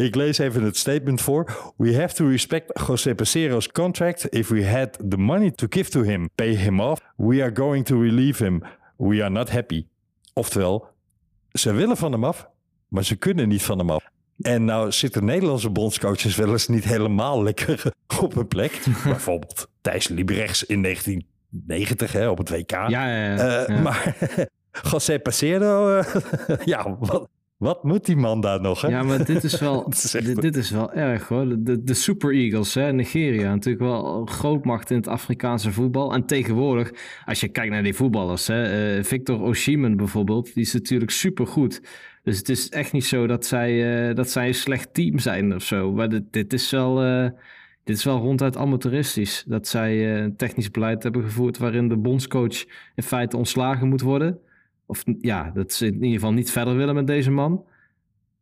[0.00, 1.72] Ik lees even het statement voor.
[1.76, 4.34] We have to respect José Pesero's contract.
[4.34, 7.00] If we had the money to give to him, pay him off.
[7.16, 8.62] We are going to relieve him.
[8.96, 9.86] We are not happy.
[10.34, 10.88] Oftewel,
[11.52, 12.48] ze willen van hem af,
[12.88, 14.04] maar ze kunnen niet van hem af.
[14.40, 17.82] En nou zitten Nederlandse bondscoaches wel eens niet helemaal lekker
[18.22, 18.80] op hun plek.
[19.04, 22.70] Bijvoorbeeld Thijs Liebrechts in 1990 hè, op het WK.
[22.70, 23.36] Ja, ja, ja.
[23.36, 23.82] Eh, Ja.
[23.82, 24.16] Maar
[24.90, 26.14] José Pasero, eh,
[26.64, 27.28] ja, wat,
[27.60, 28.80] wat moet die man daar nog?
[28.80, 28.88] Hè?
[28.88, 31.46] Ja, maar dit is wel, Het is echt- dit, dit is wel erg hoor.
[31.58, 36.14] De, de Super Eagles, hè, Nigeria, natuurlijk wel grootmacht in het Afrikaanse voetbal.
[36.14, 36.90] En tegenwoordig,
[37.24, 41.80] als je kijkt naar die voetballers, hè, eh, Victor Osimhen bijvoorbeeld, die is natuurlijk supergoed.
[42.22, 45.54] Dus het is echt niet zo dat zij, eh, dat zij een slecht team zijn
[45.54, 45.92] of zo.
[45.92, 47.02] Maar dit, dit is wel...
[47.02, 47.28] eh,
[47.84, 49.44] dit is wel ronduit amateuristisch.
[49.46, 54.38] Dat zij een technisch beleid hebben gevoerd waarin de bondscoach in feite ontslagen moet worden.
[54.90, 57.64] Of ja, dat ze in ieder geval niet verder willen met deze man.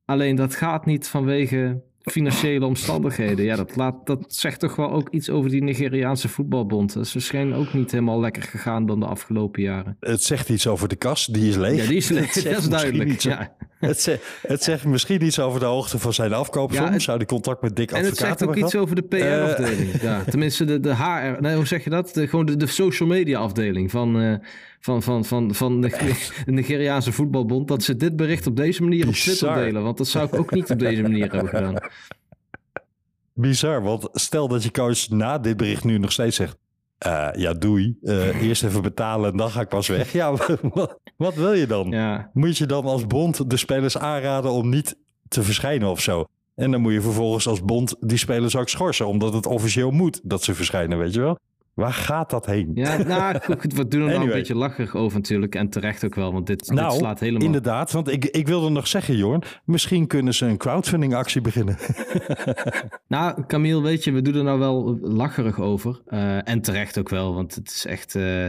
[0.04, 3.44] Alleen dat gaat niet vanwege financiële omstandigheden.
[3.44, 6.92] Ja, dat, laat, dat zegt toch wel ook iets over die Nigeriaanse voetbalbond.
[6.92, 9.96] Dat is waarschijnlijk ook niet helemaal lekker gegaan dan de afgelopen jaren.
[10.00, 11.82] Het zegt iets over de kas, die is leeg.
[11.82, 13.20] Ja, die is leeg, dat is duidelijk.
[13.20, 13.56] Ja.
[13.78, 16.84] Het, zegt, het zegt misschien iets over de hoogte van zijn afkoopsom.
[16.84, 18.94] Ja, het- Zou die contact met Dick En het Advocaat zegt ook hebben iets over
[18.96, 20.00] de PR-afdeling.
[20.02, 21.40] ja, tenminste, de, de HR.
[21.40, 22.14] Nee, hoe zeg je dat?
[22.14, 24.34] De, gewoon de, de social media-afdeling van, eh,
[24.80, 25.88] van, van, van, van de,
[26.44, 27.68] de Nigeriaanse voetbalbond.
[27.68, 29.82] Dat ze dit bericht op deze manier op Twitter delen.
[29.82, 31.74] Want dat zou ik ook niet op deze manier hebben gedaan.
[33.32, 36.56] Bizar, want stel dat je coach na dit bericht nu nog steeds zegt...
[36.98, 37.98] eh, ja, doei.
[38.02, 40.12] Eh, eerst even betalen en dan ga ik pas weg.
[40.18, 40.34] Ja,
[40.72, 41.90] wat, wat wil je dan?
[41.90, 44.96] Ja, Moet je dan als bond de spelers aanraden om niet
[45.28, 46.24] te verschijnen of zo?
[46.54, 49.06] En dan moet je vervolgens als bond die spelers ook schorsen...
[49.06, 51.38] omdat het officieel moet dat ze verschijnen, weet je wel?
[51.78, 52.70] Waar gaat dat heen?
[52.74, 54.24] ja nou goed, we doen er nou Anyway.
[54.26, 55.54] een beetje lacherig over natuurlijk.
[55.54, 57.46] En terecht ook wel, want dit, dit Nou, slaat helemaal...
[57.46, 57.92] inderdaad.
[57.92, 59.42] Want ik, ik wilde nog zeggen, Jorn...
[59.64, 61.76] misschien kunnen ze een crowdfunding actie beginnen.
[63.08, 66.00] Nou, Camille, weet je, we doen er nou wel lacherig over.
[66.06, 68.14] Eh, en terecht ook wel, want het is echt...
[68.14, 68.48] eh,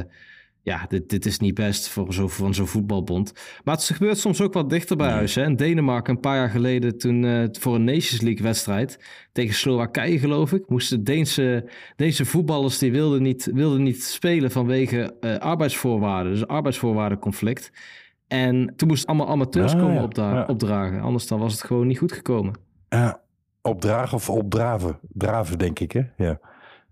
[0.62, 3.34] ja, dit, dit is niet best voor zo, van zo'n voetbalbond.
[3.64, 5.36] Maar het gebeurt soms ook wat dichter bij huis.
[5.36, 5.43] Hè?
[5.43, 8.99] In Denemarken een paar jaar geleden, toen eh, voor een Nations League wedstrijd...
[9.32, 10.70] tegen Slowakije, geloof ik...
[10.70, 16.32] moesten Deense, Deense voetballers die wilden niet, wilden niet spelen vanwege eh, arbeidsvoorwaarden.
[16.34, 17.72] Dus arbeidsvoorwaardenconflict.
[18.28, 20.45] En toen moesten allemaal amateurs Ah, komen ja, opda- ja.
[20.45, 21.01] opdragen.
[21.01, 22.53] Anders dan was het gewoon niet goed gekomen.
[22.89, 23.22] Ja,
[23.62, 24.99] opdragen of opdraven?
[25.14, 26.01] Draven, denk ik, hè?
[26.18, 26.39] Ja.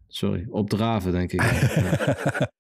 [0.08, 1.42] Sorry, opdraven denk ik.
[1.42, 2.16] Ja.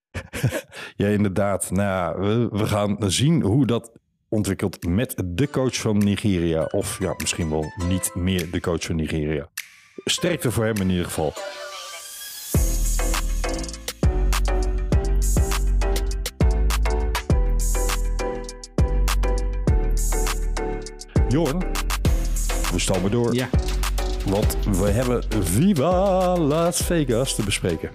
[0.97, 1.71] Ja, inderdaad.
[1.71, 3.91] Nou, ja, we, we gaan zien hoe dat
[4.29, 6.63] ontwikkelt met de coach van Nigeria.
[6.71, 9.49] Of ja, misschien wel niet meer de coach van Nigeria.
[10.05, 11.33] Sterkte voor hem in ieder geval.
[21.27, 21.59] Jorn,
[22.71, 23.33] we stammen door.
[23.33, 23.49] ja.
[24.25, 27.91] Want we hebben Viva Las Vegas te bespreken.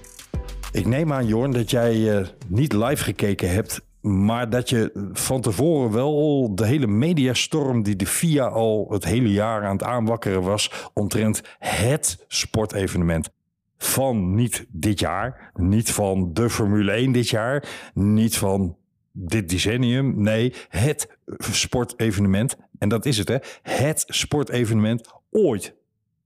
[0.73, 3.81] Ik neem aan, Jorn, dat jij eh, niet live gekeken hebt.
[4.01, 9.33] Maar dat je van tevoren wel de hele mediastorm die de FIA al het hele
[9.33, 10.91] jaar aan het aanwakkeren was.
[10.95, 13.31] omtrent het sportevenement.
[13.79, 18.77] Van niet dit jaar, niet van de Formule 1 dit jaar, niet van
[19.13, 20.23] dit decennium.
[20.23, 21.09] Nee, het
[21.39, 22.57] sportevenement.
[22.79, 23.37] En dat is het, hè?
[23.63, 25.75] Het sportevenement ooit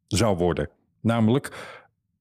[0.07, 0.69] zou worden.
[1.01, 1.53] Namelijk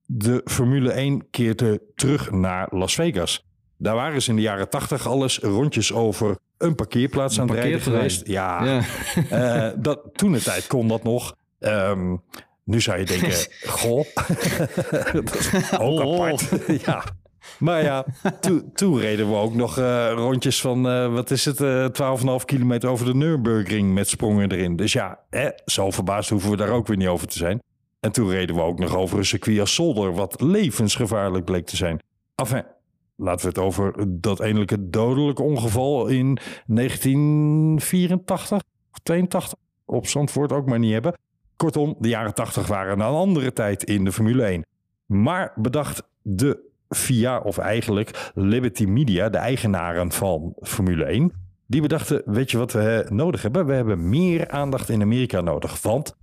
[0.05, 3.45] de Formule 1 keerde terug naar Las Vegas.
[3.77, 7.81] Daar waren ze in de jaren 80 alles rondjes over een parkeerplaats aan het rijden
[7.81, 8.27] geweest.
[8.27, 8.81] Ja, Ja.
[9.29, 11.35] eh, dat, toen de tijd kon dat nog.
[11.59, 12.15] Ehm,
[12.63, 13.31] nu zou je denken,
[13.67, 14.05] goh,
[15.13, 16.13] dat is ook Oh.
[16.13, 16.49] apart.
[16.85, 17.03] ja.
[17.59, 18.05] Maar ja,
[18.73, 21.85] toen, reden we ook nog eh, rondjes van, eh, wat is het, eh
[22.39, 24.75] 12,5 kilometer over de Nürburgring met sprongen erin.
[24.75, 27.59] Dus ja, hè, zo verbaasd hoeven we daar ook weer niet over te zijn.
[28.05, 31.75] En toen reden we ook nog over een circuit als Zolder, wat levensgevaarlijk bleek te
[31.75, 31.99] zijn.
[32.35, 32.63] Enfin,
[33.15, 40.65] laten we het over dat eindelijke dodelijke ongeval in 1984 of 82 op Zandvoort ook
[40.65, 41.13] maar niet hebben.
[41.55, 44.65] Kortom, de jaren 80 waren een andere tijd in de Formule 1.
[45.05, 51.31] Maar bedacht de FIA, of eigenlijk Liberty Media, de eigenaren van Formule 1,
[51.67, 53.65] die bedachten, weet je wat we nodig hebben?
[53.65, 56.15] We hebben meer aandacht in Amerika nodig, want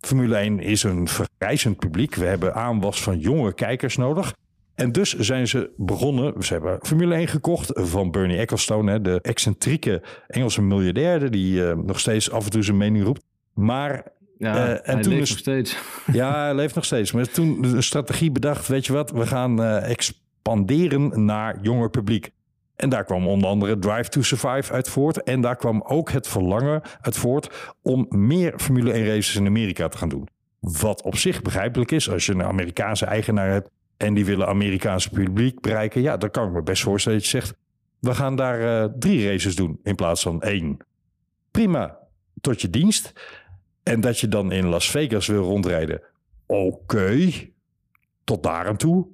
[0.00, 2.14] Formule 1 is een vergrijzend publiek.
[2.14, 4.34] We hebben aanwas van jonge kijkers nodig.
[4.74, 6.42] En dus zijn ze begonnen.
[6.42, 11.76] Ze hebben Formule 1 gekocht van Bernie Ecclestone, hè, de excentrieke Engelse miljardair die eh,
[11.76, 13.22] nog steeds af en toe zijn mening roept.
[13.54, 14.02] Maar
[14.38, 15.76] Ja, Eh, en hij toen leeft is- nog steeds.
[16.12, 17.12] ja, hij leeft nog steeds.
[17.12, 22.30] Maar toen een strategie bedacht, weet je wat, we gaan eh, expanderen naar jonger publiek.
[22.80, 25.22] En daar kwam onder andere Drive to Survive uit voort.
[25.22, 29.88] En daar kwam ook het verlangen uit voort om meer Formule 1 races in Amerika
[29.88, 30.28] te gaan doen.
[30.60, 35.10] Wat op zich begrijpelijk is als je een Amerikaanse eigenaar hebt en die willen Amerikaanse
[35.10, 36.02] publiek bereiken.
[36.02, 37.54] Ja, dan kan ik me best voorstellen dat je zegt,
[37.98, 40.76] we gaan daar eh, drie races doen in plaats van één.
[41.50, 41.98] Prima,
[42.40, 43.12] tot je dienst.
[43.82, 46.02] En dat je dan in Las Vegas wil rondrijden.
[46.46, 47.30] Oké,
[48.24, 49.06] tot daar aan toe.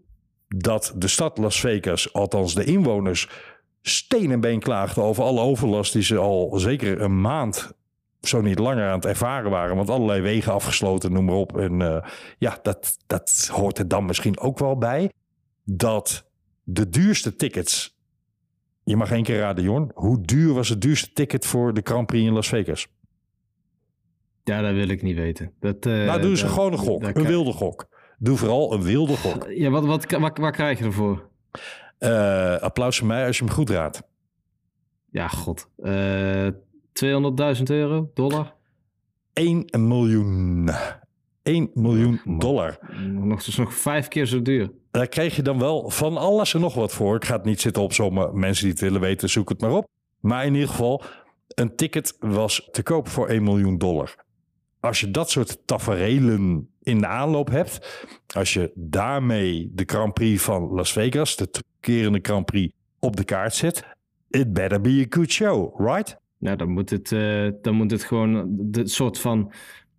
[0.48, 3.28] Dat de stad Las Vegas, althans de inwoners,
[3.88, 7.72] steen en been klaagden over alle overlast die ze al zeker een maand,
[8.20, 9.76] zo niet langer aan het ervaren waren.
[9.76, 11.58] Want allerlei wegen afgesloten, noem maar op.
[11.58, 15.12] En eh, ja, dat, dat hoort er dan misschien ook wel bij.
[15.64, 16.30] Dat
[16.62, 17.94] de duurste tickets.
[18.84, 19.90] Je mag één keer raden, Jorn.
[19.94, 22.86] Hoe duur was het duurste ticket voor de Grand Prix in Las Vegas?
[24.44, 25.52] Ja, dat wil ik niet weten.
[25.60, 27.02] Dat, eh, nou, doe eens dat- gewoon een gok.
[27.02, 27.88] Een wilde gok.
[28.18, 29.46] Doe vooral een wilde gok.
[29.48, 31.28] Ja, wat, wat, wat, wat krijg je ervoor?
[31.98, 34.02] Eh, applaus voor mij als je hem goed raadt.
[35.10, 35.68] Ja, god.
[35.76, 36.48] Eh
[36.92, 38.54] 200.000 euro, dollar?
[39.32, 40.70] 1 miljoen.
[41.42, 42.78] 1 miljoen dollar.
[43.02, 44.70] Nog, dus nog vijf keer zo duur.
[44.90, 47.16] Daar kreeg je dan wel van alles en nog wat voor.
[47.16, 48.38] Ik ga het niet zitten opzommen.
[48.38, 49.88] Mensen die het willen weten, zoek het maar op.
[50.20, 51.02] Maar in ieder geval,
[51.48, 54.14] een ticket was te koop voor 1 miljoen dollar.
[54.80, 60.42] Als je dat soort taferelen in de aanloop hebt, als je daarmee de Grand Prix
[60.42, 63.84] van Las Vegas, de terugkerende Grand Prix, op de kaart zet,
[64.30, 66.18] it better be a good show, right?
[66.38, 69.52] Nou, dan moet het, eh, dan moet het gewoon de soort van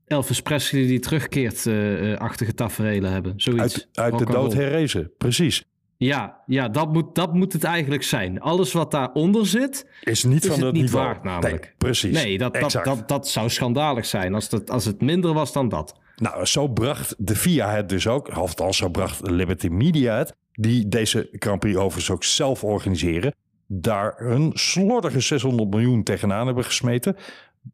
[0.05, 3.33] Elvis Presley die terugkeert eh, eh, achtige tafereelen hebben.
[3.35, 3.87] Zoiets.
[3.93, 5.63] Uit, uit de dood herrezen, precies.
[5.97, 8.39] Ja, ja dat, moet, dat moet het eigenlijk zijn.
[8.39, 11.05] Alles wat daaronder zit, Is niet is van het dat niet niveau.
[11.05, 11.63] waard namelijk.
[11.63, 12.23] Nee, precies.
[12.23, 15.69] Nee, dat, dat, dat, dat zou schandalig zijn als het, als het minder was dan
[15.69, 15.99] dat.
[16.21, 18.29] Nou, zo bracht de FIA het dus ook.
[18.29, 20.35] Althans, zo bracht Liberty Media het.
[20.51, 23.35] Die deze Grand overigens ook zelf organiseren.
[23.67, 27.15] Daar een slordige 600 miljoen tegenaan hebben gesmeten.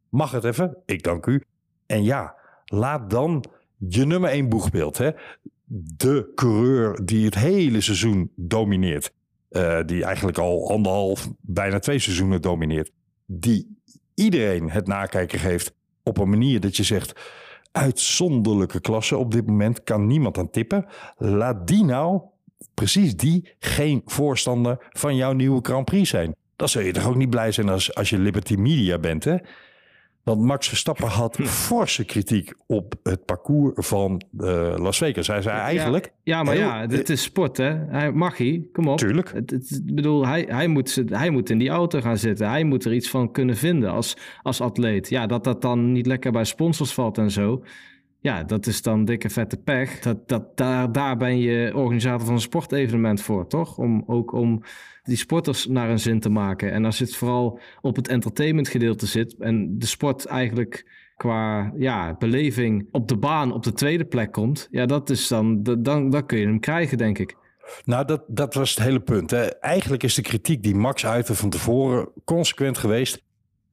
[0.10, 0.78] Mag het even?
[0.86, 1.44] Ik dank u.
[1.86, 2.36] En ja,
[2.66, 3.46] laat dan
[3.78, 4.98] je nummer één boegbeeld.
[4.98, 5.12] Hè?
[5.98, 9.14] De coureur die het hele seizoen domineert.
[9.50, 12.92] eh, die eigenlijk al anderhalf, bijna twee seizoenen domineert.
[13.26, 13.78] Die
[14.16, 15.74] iedereen het nakijken geeft
[16.04, 17.14] op een manier dat je zegt
[17.74, 19.84] uitzonderlijke klasse op dit moment.
[19.84, 20.86] Kan niemand aan tippen.
[21.18, 22.22] Laat die nou,
[22.74, 26.36] precies die, geen voorstander van jouw nieuwe Grand Prix zijn.
[26.56, 29.38] Dan zul je toch ook niet blij zijn als, als je Liberty Media bent, hè?
[30.24, 35.28] Want Max Verstappen had forse kritiek op het parcours van eh, Las Vegas.
[35.28, 36.06] Hij zei eigenlijk...
[36.24, 37.70] Ja, ja maar heel- ja, dit is sport, hè?
[37.88, 38.98] Hij mag hij, kom op.
[38.98, 39.32] Tuurlijk.
[39.34, 42.50] Het, het- ik bedoel, hij, hij, moet, hij moet in die auto gaan zitten.
[42.50, 45.10] Hij moet er iets van kunnen vinden als, als atleet.
[45.10, 47.64] Ja, dat dat dan niet lekker bij sponsors valt en zo.
[48.20, 50.00] Ja, dat is dan dikke vette pech.
[50.00, 53.78] Dat, dat, daar, daar ben je organisator van een sportevenement voor, toch?
[53.78, 54.64] Om ook om
[55.04, 56.72] die sporters naar hun zin te maken.
[56.72, 62.16] En als het vooral op het entertainment gedeelte zit en de sport eigenlijk qua ja,
[62.20, 66.26] beleving op de baan op de tweede plek komt, ja, dat is dan, dan, dan
[66.26, 67.36] kun je hem krijgen, denk ik.
[67.86, 69.32] Nou, dat, dat was het hele punt.
[69.32, 69.46] Hè.
[69.60, 73.24] Eigenlijk is de kritiek die Max uitte van tevoren consequent geweest.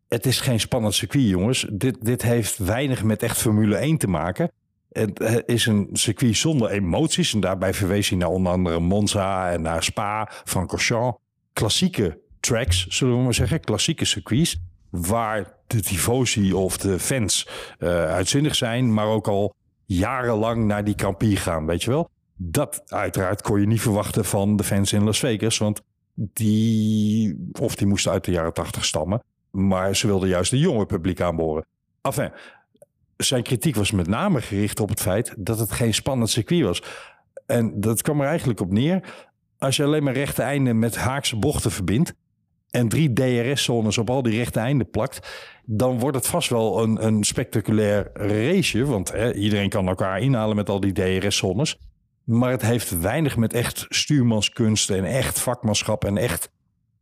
[0.08, 1.66] Het is geen spannend circuit, jongens.
[1.72, 4.50] Dit, dit heeft weinig met echt Formule 1 te maken.
[4.90, 7.34] Het eh, is een circuit zonder emoties.
[7.34, 11.18] En daarbij verwees hij naar onder andere Monza en naar Spa, Francorchamps.
[11.52, 13.60] Klassieke tracks, zullen we maar zeggen.
[13.60, 14.58] Klassieke circuits.
[14.90, 18.94] Waar de tifosi of de fans eh, uitzinnig zijn.
[18.94, 19.54] Maar ook al
[19.86, 22.10] jarenlang naar die Prix gaan, weet je wel.
[22.36, 25.58] Dat uiteraard kon je niet verwachten van de fans in Las Vegas.
[25.58, 25.82] Want
[26.14, 29.22] die, of die moesten uit de jaren tachtig stammen.
[29.50, 31.64] Maar ze wilden juist de jonge publiek aanboren.
[32.02, 32.32] Enfin,
[33.24, 36.82] zijn kritiek was met name gericht op het feit dat het geen spannend circuit was.
[37.46, 39.00] En dat kwam er eigenlijk op neer.
[39.58, 42.14] Als je alleen maar rechte einden met haakse bochten verbindt.
[42.70, 45.28] en drie DRS-zones op al die rechte einden plakt.
[45.64, 48.84] dan wordt het vast wel een, een spectaculair raceje.
[48.84, 51.78] Want hè, iedereen kan elkaar inhalen met al die DRS-zones.
[52.24, 56.50] Maar het heeft weinig met echt stuurmanskunst en echt vakmanschap en echt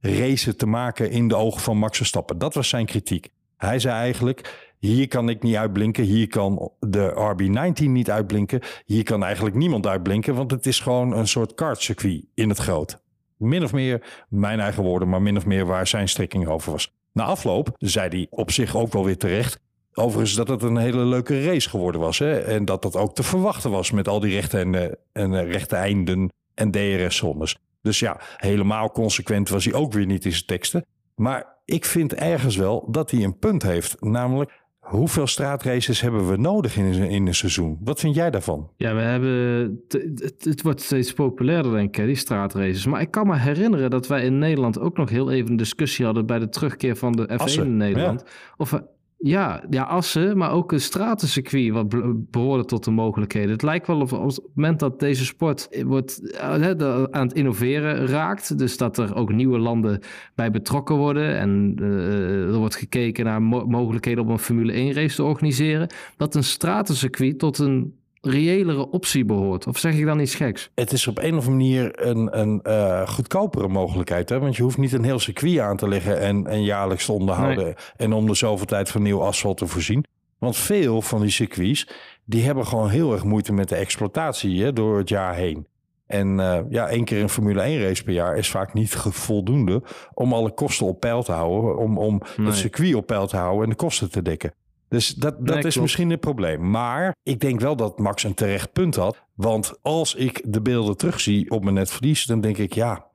[0.00, 2.38] racen te maken in de ogen van Max Verstappen.
[2.38, 3.28] Dat was zijn kritiek.
[3.56, 9.02] Hij zei eigenlijk, hier kan ik niet uitblinken, hier kan de RB19 niet uitblinken, hier
[9.02, 13.02] kan eigenlijk niemand uitblinken, want het is gewoon een soort kartcircuit in het groot.
[13.36, 16.92] Min of meer, mijn eigen woorden, maar min of meer waar zijn strekking over was.
[17.12, 19.60] Na afloop zei hij op zich ook wel weer terecht,
[19.98, 22.18] Overigens dat het een hele leuke race geworden was.
[22.18, 22.38] Hè?
[22.38, 25.50] En dat dat ook te verwachten was met al die rechte, en, eh, en eh,
[25.50, 27.56] rechte einden en DRS-zones.
[27.82, 30.84] Dus ja, helemaal consequent was hij ook weer niet in zijn teksten.
[31.14, 34.00] Maar ik vind ergens wel dat hij een punt heeft.
[34.00, 34.52] Namelijk,
[34.88, 37.78] hoeveel straatraces hebben we nodig in een, in een seizoen?
[37.80, 38.70] Wat vind jij daarvan?
[38.76, 39.80] Ja, we hebben.
[39.88, 42.86] Het, het wordt steeds populairder, denk ik, die straatraces.
[42.86, 46.04] Maar ik kan me herinneren dat wij in Nederland ook nog heel even een discussie
[46.04, 48.24] hadden bij de terugkeer van de F1 Assen, in Nederland.
[48.56, 48.84] Of we-
[49.20, 53.50] ja, ja, Assen, maar ook een stratencircuit wat be- behoorde tot de mogelijkheden.
[53.50, 57.36] Het lijkt wel op het moment dat deze sport wordt, eh, hè, de- aan het
[57.36, 60.00] innoveren raakt, dus dat er ook nieuwe landen
[60.34, 64.92] bij betrokken worden en eh, er wordt gekeken naar mo- mogelijkheden om een Formule 1
[64.92, 69.66] race te organiseren, dat een stratencircuit tot een reëlere optie behoort.
[69.66, 70.70] Of zeg ik dan iets geks?
[70.74, 74.28] Het is op een of andere manier een, een eh, goedkopere mogelijkheid.
[74.28, 74.38] Hè?
[74.38, 77.64] Want je hoeft niet een heel circuit aan te leggen en, en jaarlijks te onderhouden.
[77.64, 77.74] Nee.
[77.96, 80.04] En om de zoveel tijd van nieuw asfalt te voorzien.
[80.38, 81.88] Want veel van die circuits,
[82.24, 85.66] die hebben gewoon heel erg moeite met de exploitatie hè, door het jaar heen.
[86.06, 89.82] En eh, ja, één keer een Formule 1 race per jaar is vaak niet voldoende
[90.14, 91.78] om alle kosten op peil te houden.
[91.78, 92.46] Om, om Nee.
[92.46, 94.52] het circuit op peil te houden en de kosten te dekken.
[94.88, 96.70] Dus dat, dat Nee, is misschien het probleem.
[96.70, 99.22] Maar ik denk wel dat Max een terecht punt had.
[99.34, 103.06] Want als ik de beelden terugzie op mijn netvlies, dan denk ik ja,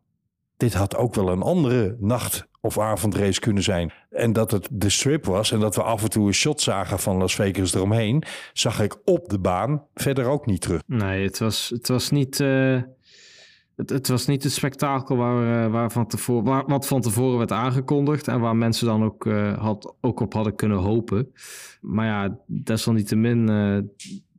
[0.58, 3.92] dit had ook wel een andere nacht of avondrace kunnen zijn.
[4.10, 7.00] En dat het de strip was en dat we af en toe een shot zagen
[7.00, 10.82] van Las Vegas eromheen, zag ik op de baan verder ook niet terug.
[10.88, 12.40] Nee, het was, het was niet.
[12.40, 12.82] eh,
[13.76, 17.38] het, het was niet het spektakel waar, eh, waar van tevoren, waar, wat van tevoren
[17.38, 18.28] werd aangekondigd.
[18.28, 21.32] En waar mensen dan ook, eh, had, ook op hadden kunnen hopen.
[21.82, 23.50] Maar ja, desalniettemin.
[23.50, 23.78] eh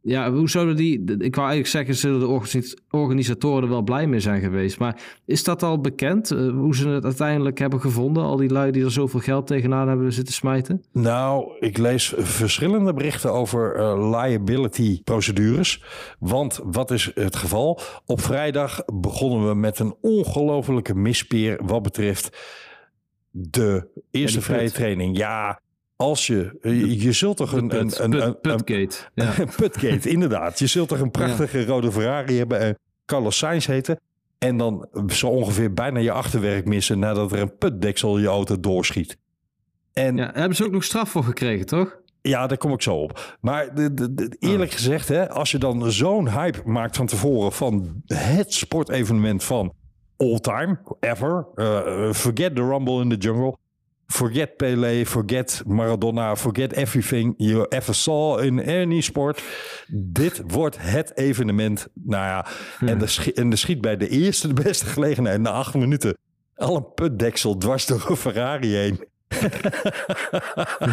[0.07, 0.95] ja, hoe zouden die.
[1.05, 4.79] Ik wou eigenlijk zeggen, zullen de organis- organisatoren er wel blij mee zijn geweest.
[4.79, 6.31] Maar is dat al bekend?
[6.31, 8.23] eh, hoe ze het uiteindelijk hebben gevonden?
[8.23, 10.85] Al die lui die er zoveel geld tegenaan hebben zitten smijten?
[10.93, 15.83] Nou, ik lees verschillende berichten over eh, liability procedures.
[16.19, 17.81] Want wat is het geval?
[18.07, 22.39] Op vrijdag begonnen we met een ongelofelijke mispeer wat betreft
[23.31, 25.17] de eerste die vrije training.
[25.17, 25.61] Ja,
[25.97, 28.97] als je, je, je zult toch een, een, Put- een, put- een, een, Putgate.
[29.15, 29.33] Ja.
[29.57, 30.59] putgate, inderdaad.
[30.59, 34.01] Je zult toch een prachtige rode Ferrari hebben en Carlos Sainz heten.
[34.39, 39.17] En dan zo ongeveer bijna je achterwerk missen nadat er een putdeksel je auto doorschiet.
[39.93, 42.03] En ja, hebben ze ook nog straf voor gekregen, toch?
[42.23, 43.37] ja, daar kom ik zo op.
[43.41, 44.77] Maar de, de, de- eerlijk Oh.
[44.77, 49.73] gezegd, hè, als je dan zo'n hype maakt van tevoren van het sportevenement van
[50.17, 51.47] all time, ever.
[51.55, 53.57] eh, forget the Rumble in the Jungle.
[54.07, 59.43] Forget Pelé, forget Maradona, forget everything you ever saw in any sport.
[59.89, 61.89] Dit wordt het evenement.
[61.95, 62.47] Nou ja,
[62.89, 66.17] en, de en de schiet bij de eerste, de beste gelegenheid, na acht minuten,
[66.57, 69.05] al een putdeksel dwars door een Ferrari heen.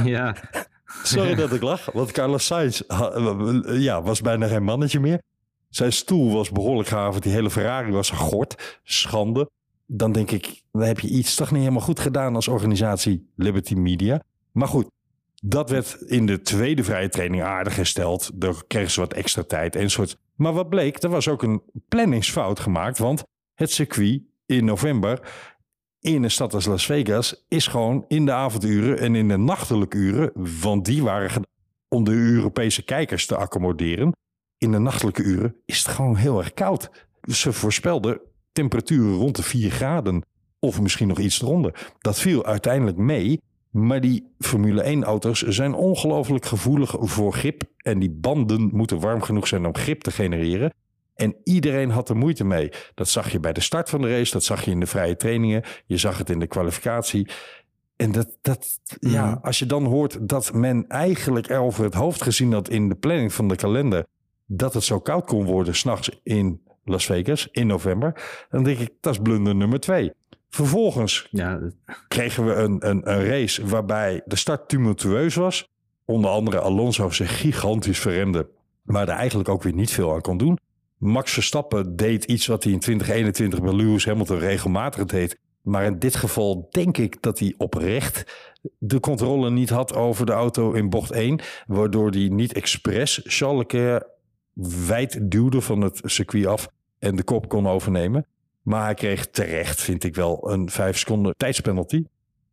[0.03, 0.36] ja.
[1.03, 2.82] Sorry dat ik lach, want Carlos Sainz
[3.66, 5.22] ja, was bijna geen mannetje meer.
[5.70, 7.24] Zijn stoel was behoorlijk gehavend.
[7.24, 8.80] Die hele Ferrari was gegord.
[8.84, 9.49] Schande.
[9.94, 13.74] Dan denk ik, dan heb je iets toch niet helemaal goed gedaan als organisatie Liberty
[13.74, 14.22] Media.
[14.52, 14.88] Maar goed,
[15.44, 18.32] dat werd in de tweede vrije training aardig gesteld.
[18.34, 20.18] Daar kregen ze wat extra tijd en soort.
[20.36, 22.98] Maar wat bleek, er was ook een planningsfout gemaakt.
[22.98, 23.24] Want
[23.54, 25.20] het circuit in november
[26.00, 29.98] in een stad als Las Vegas is gewoon in de avonduren en in de nachtelijke
[29.98, 30.32] uren,
[30.62, 31.42] want die waren
[31.88, 34.12] om de Europese kijkers te accommoderen.
[34.58, 36.89] In de nachtelijke uren is het gewoon heel erg koud.
[37.22, 38.22] Ze voorspelden
[38.52, 40.24] temperaturen rond de 4 graden
[40.60, 41.91] of misschien nog iets eronder.
[41.99, 47.99] Dat viel uiteindelijk mee, maar die Formule 1 auto's zijn ongelooflijk gevoelig voor grip en
[47.99, 50.74] die banden moeten warm genoeg zijn om grip te genereren.
[51.16, 52.72] En iedereen had er moeite mee.
[52.93, 55.16] Dat zag je bij de start van de race, dat zag je in de vrije
[55.16, 57.28] trainingen, je zag het in de kwalificatie.
[57.95, 62.22] En dat, dat ja, als je dan hoort dat men eigenlijk er over het hoofd
[62.22, 64.06] gezien had in de planning van de kalender,
[64.45, 68.89] dat het zo koud kon worden s'nachts in Las Vegas in november, dan denk ik,
[68.99, 70.11] dat is blunder nummer twee.
[70.49, 71.59] Vervolgens Ja,
[72.07, 75.69] kregen we een, een, een race waarbij de start tumultueus was.
[76.05, 78.49] Onder andere Alonso zich gigantisch verremde,
[78.84, 80.57] maar er eigenlijk ook weer niet veel aan kon doen.
[80.97, 85.39] Max Verstappen deed iets wat hij in 2021 bij Lewis Hamilton regelmatig deed.
[85.61, 90.32] Maar in dit geval denk ik dat hij oprecht de controle niet had over de
[90.32, 91.39] auto in bocht 1.
[91.67, 94.05] Waardoor hij niet expres Charles Leclerc
[94.88, 96.68] wijd duwde van het circuit af
[96.99, 98.26] en de kop kon overnemen.
[98.62, 102.06] Maar hij kreeg terecht, vind ik wel, een 5 seconden tijdspenalty.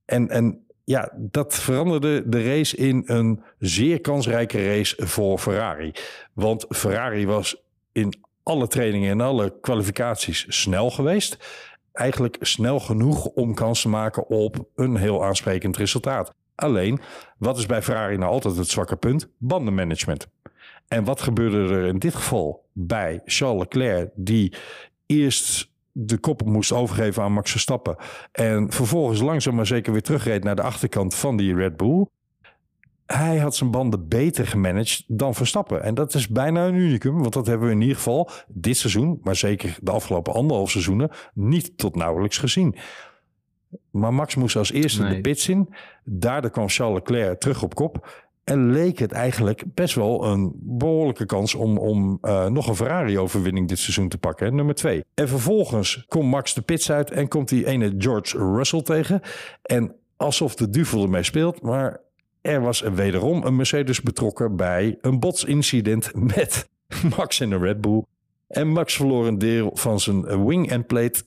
[0.05, 5.93] En, en ja, dat veranderde de race in een zeer kansrijke race voor Ferrari.
[6.33, 11.39] Want Ferrari was in alle trainingen en alle kwalificaties snel geweest.
[11.93, 16.35] Eigenlijk snel genoeg om kans te maken op een heel aansprekend resultaat.
[16.55, 17.01] Alleen,
[17.39, 19.29] wat is bij Ferrari nou altijd het zwakke punt?
[19.39, 20.27] Bandenmanagement.
[20.89, 24.55] En wat gebeurde er in dit geval bij Charles Leclerc, die
[25.07, 27.97] eerst de kop moest overgeven aan Max Verstappen
[28.33, 32.07] en vervolgens langzaam maar zeker weer terugreed naar de achterkant van die Red Bull.
[33.07, 35.83] Hij had zijn banden beter gemanaged dan Verstappen.
[35.83, 39.21] En dat is bijna een unicum, want dat hebben we in ieder geval dit seizoen,
[39.23, 42.77] maar zeker de afgelopen anderhalf seizoenen, niet tot nauwelijks gezien.
[43.91, 45.15] Maar Max moest als eerste Nee.
[45.15, 45.75] de pits in.
[46.05, 48.27] Daardoor kwam Charles Leclerc terug op kop.
[48.49, 53.69] En leek het eigenlijk best wel een behoorlijke kans om, om eh, nog een Ferrari-overwinning
[53.69, 54.55] dit seizoen te pakken.
[54.55, 55.05] Nummer twee.
[55.15, 59.21] En vervolgens komt Max de pits uit en komt die ene George Russell tegen.
[59.63, 62.01] En alsof de duvel ermee speelt, maar
[62.41, 66.69] er was wederom een Mercedes betrokken bij een botsincident met
[67.17, 68.05] Max in een Red Bull.
[68.49, 71.23] En Max verloor een deel van zijn wing and plate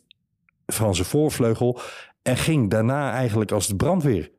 [0.65, 1.80] van zijn voorvleugel
[2.22, 4.32] en ging daarna eigenlijk als de brandweer.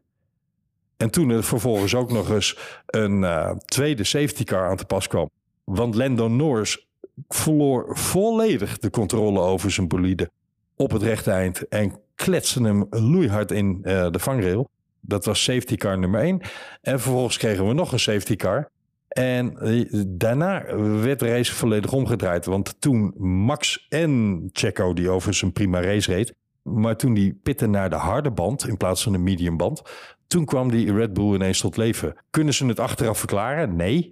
[1.03, 5.07] En toen er vervolgens ook nog eens een eh, tweede safety car aan te pas
[5.07, 5.31] kwam.
[5.65, 6.87] Want Lando Norris
[7.29, 10.31] verloor volledig de controle over zijn bolide
[10.77, 14.69] op het rechte eind en kletste hem loeihard in eh, de vangrail.
[15.01, 16.41] Dat was safety car nummer 1.
[16.81, 18.71] En vervolgens kregen we nog een safety car.
[19.09, 22.45] En eh, daarna werd de race volledig omgedraaid.
[22.45, 26.35] Want toen Max en Checo, die over zijn prima race reed.
[26.63, 29.83] Maar toen die pitten naar de harde band in plaats van de medium band.
[30.33, 32.15] Toen kwam die Red Bull ineens tot leven.
[32.31, 33.77] Kunnen ze het achteraf verklaren?
[33.77, 34.11] Nee.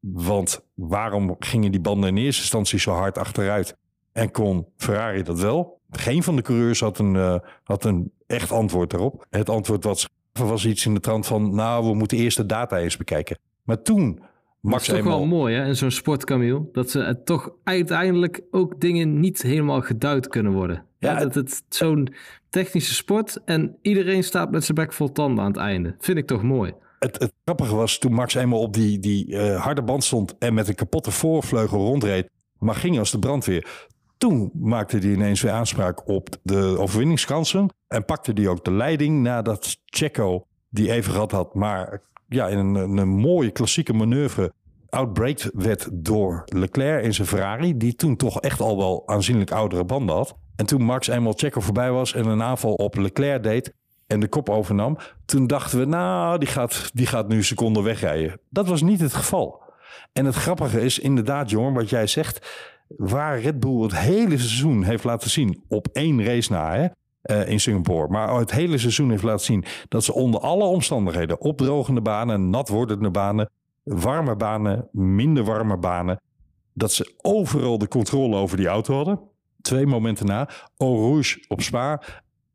[0.00, 3.76] Want waarom gingen die banden in eerste instantie zo hard achteruit?
[4.12, 5.80] En kon Ferrari dat wel?
[5.90, 9.26] Geen van de coureurs had een, uh, had een echt antwoord daarop.
[9.30, 11.54] Het antwoord wat was iets in de trant van...
[11.54, 13.38] nou, we moeten eerst de data eens bekijken.
[13.62, 14.20] Maar toen
[14.60, 15.18] Max dat is toch eenmaal...
[15.18, 16.68] wel mooi hè, in zo'n sport, Camille.
[16.72, 20.84] Dat ze het toch uiteindelijk ook dingen niet helemaal geduid kunnen worden.
[21.04, 22.14] Ja, dat het zo'n
[22.50, 25.94] technische sport en iedereen staat met zijn bek vol tanden aan het einde.
[25.98, 26.72] Vind ik toch mooi.
[26.98, 30.54] Het, het grappige was toen Max eenmaal op die, die uh, harde band stond en
[30.54, 33.86] met een kapotte voorvleugel rondreed, maar ging als de brandweer.
[34.18, 39.22] Toen maakte hij ineens weer aanspraak op de overwinningskansen en pakte hij ook de leiding
[39.22, 44.52] nadat Checo die even gehad had, maar ja, in een, een mooie klassieke manoeuvre
[44.88, 49.84] outbreakt werd door Leclerc in zijn Ferrari, die toen toch echt al wel aanzienlijk oudere
[49.84, 50.36] banden had.
[50.56, 53.74] En toen Max eenmaal Checo voorbij was en een aanval op Leclerc deed
[54.06, 58.40] en de kop overnam, toen dachten we, nou, die gaat, die gaat nu seconden wegrijden.
[58.50, 59.62] Dat was niet het geval.
[60.12, 64.82] En het grappige is inderdaad, jongen, wat jij zegt, waar Red Bull het hele seizoen
[64.82, 66.86] heeft laten zien op één race na, hè,
[67.24, 68.08] uh, in Singapore.
[68.08, 72.68] Maar het hele seizoen heeft laten zien dat ze onder alle omstandigheden, opdrogende banen, nat
[72.68, 73.50] wordende banen,
[73.82, 76.20] warme banen, minder warme banen,
[76.72, 79.20] dat ze overal de controle over die auto hadden.
[79.64, 82.02] Twee momenten na, Eau Rouge op Spa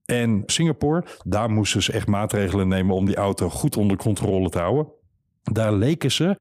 [0.06, 1.06] en Singapore.
[1.26, 4.88] Daar moesten ze echt maatregelen nemen om die auto goed onder controle te houden.
[5.44, 6.40] Daar leken ze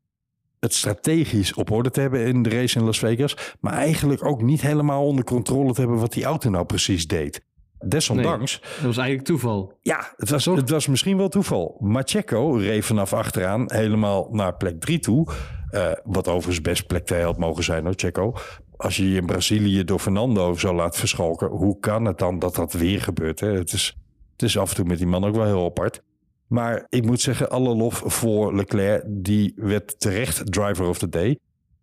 [0.61, 3.37] het strategisch op orde te hebben in de race in Las Vegas.
[3.61, 7.47] Maar eigenlijk ook niet helemaal onder controle te hebben wat die auto nou precies deed.
[7.85, 8.61] Desondanks.
[8.61, 9.79] Nee, dat was eigenlijk toeval.
[9.83, 11.77] Ja, het was, het was misschien wel toeval.
[11.81, 15.29] Maar Checo reed vanaf achteraan helemaal naar plek 3 toe.
[15.71, 18.35] Uh, wat overigens best plek 2 had mogen zijn hoor, Checo.
[18.79, 22.55] Als je je in Brazilië door Fernando zou laten verschalken, hoe kan het dan dat
[22.55, 23.41] dat weer gebeurt?
[23.41, 23.53] Hè?
[23.53, 23.97] Het, is,
[24.33, 26.03] het is af en toe met die man ook wel heel apart.
[26.47, 29.05] Maar ik moet zeggen, alle lof voor Leclerc.
[29.07, 31.39] Die werd terecht driver of the day.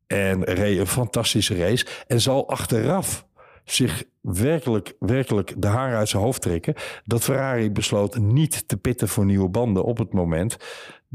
[0.08, 1.86] En reed een fantastische race.
[2.08, 3.26] En zal achteraf
[3.66, 6.74] zich werkelijk, werkelijk de haren uit zijn hoofd trekken.
[7.04, 10.58] Dat Ferrari besloot niet te pitten voor nieuwe banden op het moment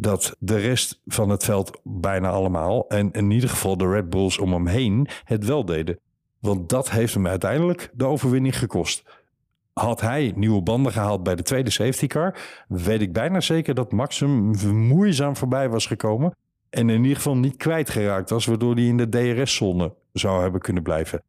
[0.01, 4.39] dat de rest van het veld bijna allemaal, en in ieder geval de Red Bulls
[4.39, 5.99] om hem heen, het wel deden.
[6.39, 9.05] Want dat heeft hem uiteindelijk de overwinning gekost.
[9.73, 12.39] Had hij nieuwe banden gehaald bij de tweede safety car,
[12.69, 14.21] weet ik bijna zeker dat Max
[14.73, 16.35] moeizaam voorbij was gekomen.
[16.71, 20.83] En in ieder geval niet kwijtgeraakt was, waardoor hij in de DRS-zone zou hebben kunnen
[20.83, 21.23] blijven.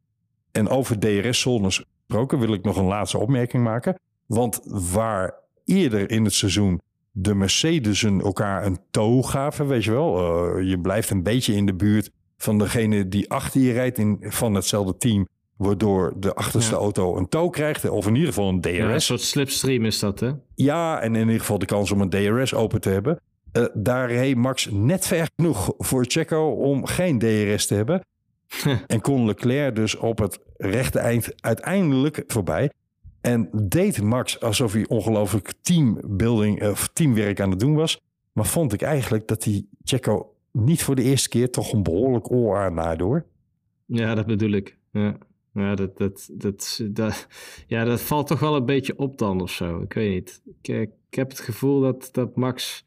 [0.52, 4.00] En over DRS-zones gesproken wil ik nog een laatste opmerking maken.
[4.26, 5.34] Want waar
[5.66, 6.82] eerder in het seizoen
[7.12, 10.58] de Mercedesen elkaar een tow gaven, weet je wel.
[10.60, 14.18] Uh, je blijft een beetje in de buurt van degene die achter je rijdt in,
[14.20, 15.28] van hetzelfde team.
[15.58, 16.80] Waardoor de achterste ja.
[16.80, 17.90] auto een tow krijgt.
[17.90, 18.76] Of in ieder geval een DRS.
[18.76, 20.32] Ja, een soort slipstream is dat, hè?
[20.56, 23.20] Ja, en in ieder geval de kans om een DRS open te hebben.
[23.54, 28.02] Uh, daar reed Max net ver genoeg voor Checo om geen DRS te hebben.
[28.88, 32.72] en kon Leclerc dus op het rechte eind uiteindelijk voorbij.
[33.22, 38.02] En deed Max alsof hij ongelooflijk teambuilding of teamwerk aan het doen was.
[38.32, 42.32] Maar vond ik eigenlijk dat hij Checo niet voor de eerste keer toch een behoorlijk
[42.32, 43.26] oor aan hoor.
[43.86, 44.78] Ja, dat bedoel ik.
[44.92, 45.18] Ja.
[45.54, 47.28] Ja, dat, dat, dat, dat,
[47.68, 49.82] ja, dat valt toch wel een beetje op dan of zo.
[49.82, 50.42] Ik weet niet.
[50.62, 52.86] Ik, ik heb het gevoel dat, dat Max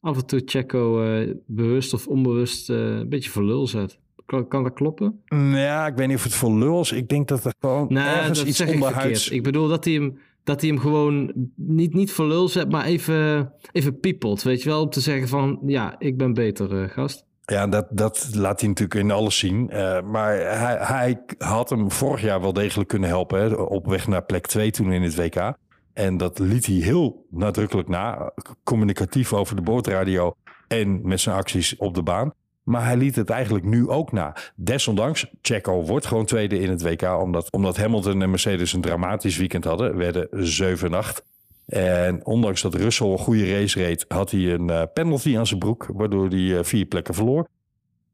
[0.00, 3.98] af en toe Checo uh, bewust of onbewust een beetje voor lul zet.
[4.26, 5.22] Kan, kan, dat kloppen?
[5.52, 6.92] Ja, ik weet niet of het voor lul is.
[6.92, 9.26] Ik denk dat er gewoon nee, ergens dat iets zeg onderhuids...
[9.28, 12.70] Ik, ik bedoel dat hij hem, dat hij hem gewoon niet, niet voor lul zet,
[12.70, 14.42] maar even, even piepelt.
[14.42, 17.24] Weet je wel, om te zeggen van, ja, ik ben beter, uh, gast.
[17.44, 19.70] Ja, dat, dat laat hij natuurlijk in alles zien.
[19.72, 23.40] Uh, maar hij, hij had hem vorig jaar wel degelijk kunnen helpen.
[23.40, 25.54] Hè, op weg naar plek 2 toen in het WK.
[25.92, 28.32] En dat liet hij heel nadrukkelijk na.
[28.64, 30.34] Communicatief over de boordradio
[30.68, 32.32] en met zijn acties op de baan.
[32.64, 34.36] Maar hij liet het eigenlijk nu ook na.
[34.54, 37.02] Desondanks, Checo wordt gewoon tweede in het WK.
[37.02, 39.96] Omdat, omdat Hamilton en Mercedes een dramatisch weekend hadden.
[39.96, 41.24] Werden 7 en 8.
[41.66, 45.58] En ondanks dat Russell een goede race reed, had hij een uh, penalty aan zijn
[45.58, 45.86] broek.
[45.92, 47.48] Waardoor hij uh, vier plekken verloor.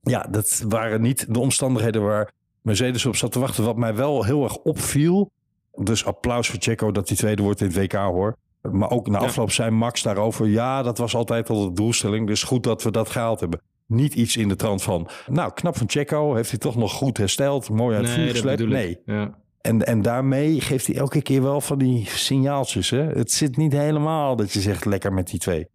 [0.02, 2.32] ja, dat waren niet de omstandigheden waar
[2.62, 3.64] Mercedes op zat te wachten.
[3.64, 5.30] Wat mij wel heel erg opviel.
[5.74, 8.36] Dus applaus voor Checo dat hij tweede wordt in het WK hoor.
[8.62, 10.46] Maar ook na afloop zei Max daarover.
[10.46, 12.26] Ja, dat was altijd al de doelstelling.
[12.26, 13.60] Dus goed dat we dat gehaald hebben.
[13.90, 15.08] Niet iets in de trant van.
[15.26, 16.34] Nou, knap van Checo.
[16.34, 17.70] Heeft hij toch nog goed hersteld.
[17.70, 18.68] Mooi uit het vuur gesleept.
[18.68, 18.98] Nee.
[19.04, 19.38] Ja.
[19.60, 22.90] En, en daarmee geeft hij elke keer wel van die signaaltjes.
[22.90, 23.02] Hè?
[23.02, 25.68] Het zit niet helemaal dat je zegt lekker met die twee.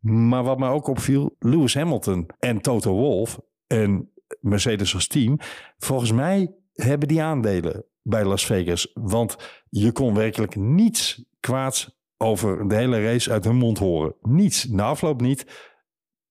[0.00, 4.10] Maar wat mij ook opviel, Lewis Hamilton en Toto Wolff en
[4.40, 5.38] Mercedes als team.
[5.78, 8.90] Volgens mij hebben die aandelen bij Las Vegas.
[8.94, 9.36] Want
[9.68, 14.14] je kon werkelijk niets kwaads over de hele race uit hun mond horen.
[14.20, 14.64] Niets.
[14.68, 15.46] Na afloop niet.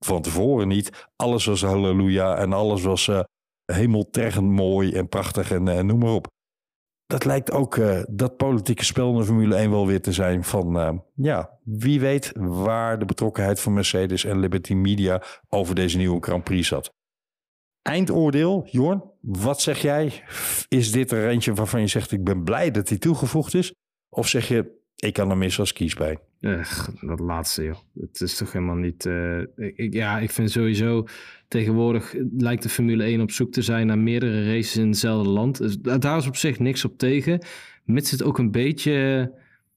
[0.05, 1.07] Van tevoren niet.
[1.15, 3.23] Alles was halleluja en alles was eh
[3.65, 6.27] hemeltergend mooi en prachtig en eh, noem maar op
[7.13, 10.43] dat lijkt ook eh, dat politieke spel in de Formule 1 wel weer te zijn
[10.43, 16.21] van, ja, wie weet waar de betrokkenheid van Mercedes en Liberty Media over deze nieuwe
[16.21, 16.93] Grand Prix zat.
[17.81, 20.23] Eindoordeel, Jorn, wat zeg jij?
[20.67, 23.73] Is dit er eentje waarvan je zegt, ik ben blij dat hij toegevoegd is?
[24.09, 26.19] Of zeg je, ik kan er mis als kiespijn?
[26.41, 27.77] Ech, dat laatste, joh.
[27.99, 29.05] Het is toch helemaal niet...
[29.05, 31.07] eh, ik, ja, ik vind sowieso...
[31.47, 35.57] Tegenwoordig lijkt de Formule 1 op zoek te zijn naar meerdere races in hetzelfde land.
[35.57, 37.41] Dus da- daar is op zich niks op tegen.
[37.85, 39.31] Mits het ook een beetje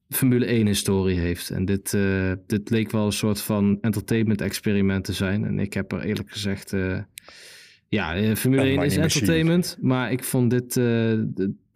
[0.08, 1.50] Formule 1 historie heeft.
[1.50, 5.44] En dit, eh, dit leek wel een soort van entertainment experiment te zijn.
[5.44, 6.72] En ik heb er eerlijk gezegd...
[6.72, 6.98] eh,
[7.88, 9.78] ja, Formule Dat 1 maakt is entertainment.
[9.80, 10.80] Maar ik vond dit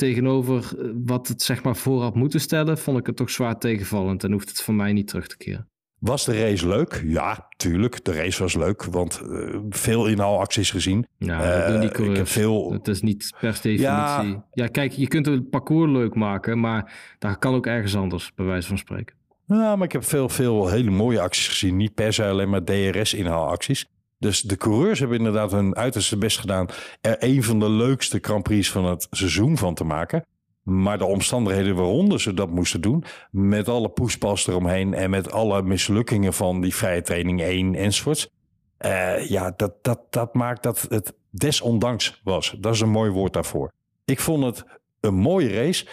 [0.00, 2.78] tegenover eh, wat het zeg maar voor had moeten stellen...
[2.78, 4.24] vond ik het toch zwaar tegenvallend.
[4.24, 5.68] En hoeft het voor mij niet terug te keren.
[5.98, 7.02] Was de race leuk?
[7.06, 8.04] Ja, tuurlijk.
[8.04, 11.06] De race was leuk, want eh, veel inhaalacties gezien.
[11.18, 12.72] Ja, doen die Eh, ik heb veel...
[12.72, 13.80] Het is niet per definitie...
[13.82, 14.44] Ja.
[14.52, 14.66] Ja.
[14.66, 18.68] kijk, je kunt het parcours leuk maken, maar daar kan ook ergens anders, bij wijze
[18.68, 19.14] van spreken.
[19.46, 21.76] Ja, maar ik heb veel, veel hele mooie acties gezien.
[21.76, 23.86] Niet per se alleen maar DRS-inhaalacties.
[24.20, 26.68] Dus de coureurs hebben inderdaad hun uiterste best gedaan...
[27.00, 30.24] er een van de leukste Grand van het seizoen van te maken.
[30.62, 33.04] Maar de omstandigheden waaronder ze dat moesten doen...
[33.30, 34.94] met alle poespas eromheen...
[34.94, 38.30] en met alle mislukkingen van die vrije training 1 enzovoorts...
[38.78, 42.56] eh, ja, dat, dat, dat maakt dat het desondanks was.
[42.58, 43.72] Dat is een mooi woord daarvoor.
[44.04, 44.64] Ik vond het
[45.00, 45.86] een mooie race...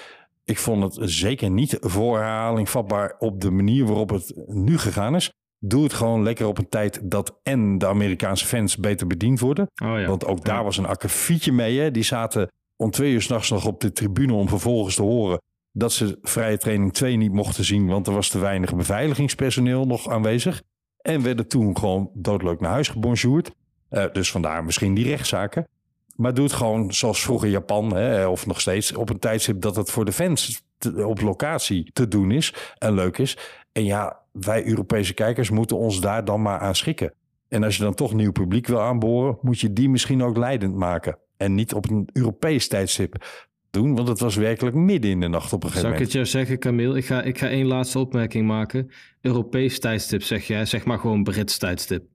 [0.43, 5.15] Ik vond het zeker niet voor herhaling vatbaar op de manier waarop het nu gegaan
[5.15, 5.33] is.
[5.59, 9.69] Doe het gewoon lekker op een tijd dat en de Amerikaanse fans beter bediend worden.
[9.83, 10.05] Oh ja.
[10.07, 11.79] Want ook daar was een akkefietje mee.
[11.79, 11.91] Hè?
[11.91, 15.41] Die zaten om twee uur s'nachts nog op de tribune om vervolgens te horen
[15.71, 20.09] dat ze vrije training 2 niet mochten zien, want er was te weinig beveiligingspersoneel nog
[20.09, 20.61] aanwezig.
[21.01, 23.51] En werden toen gewoon doodleuk naar huis gebonjourd.
[23.89, 25.67] Eh, dus vandaar misschien die rechtszaken.
[26.15, 29.75] Maar doe het gewoon zoals vroeger Japan, hè, of nog steeds, op een tijdstip dat
[29.75, 33.37] het voor de fans te- op locatie te doen is en leuk is.
[33.71, 37.13] En ja, wij Europese kijkers moeten ons daar dan maar aan schikken.
[37.47, 40.75] En als je dan toch nieuw publiek wil aanboren, moet je die misschien ook leidend
[40.75, 41.17] maken.
[41.37, 43.25] En niet op een Europees tijdstip
[43.69, 46.13] doen, want het was werkelijk midden in de nacht op een gegeven Zou ik moment.
[46.13, 46.97] het jou zeggen, Camille?
[46.97, 48.91] Ik ga, ik ga één laatste opmerking maken.
[49.21, 52.05] Europees tijdstip zeg jij, zeg maar gewoon Brits tijdstip.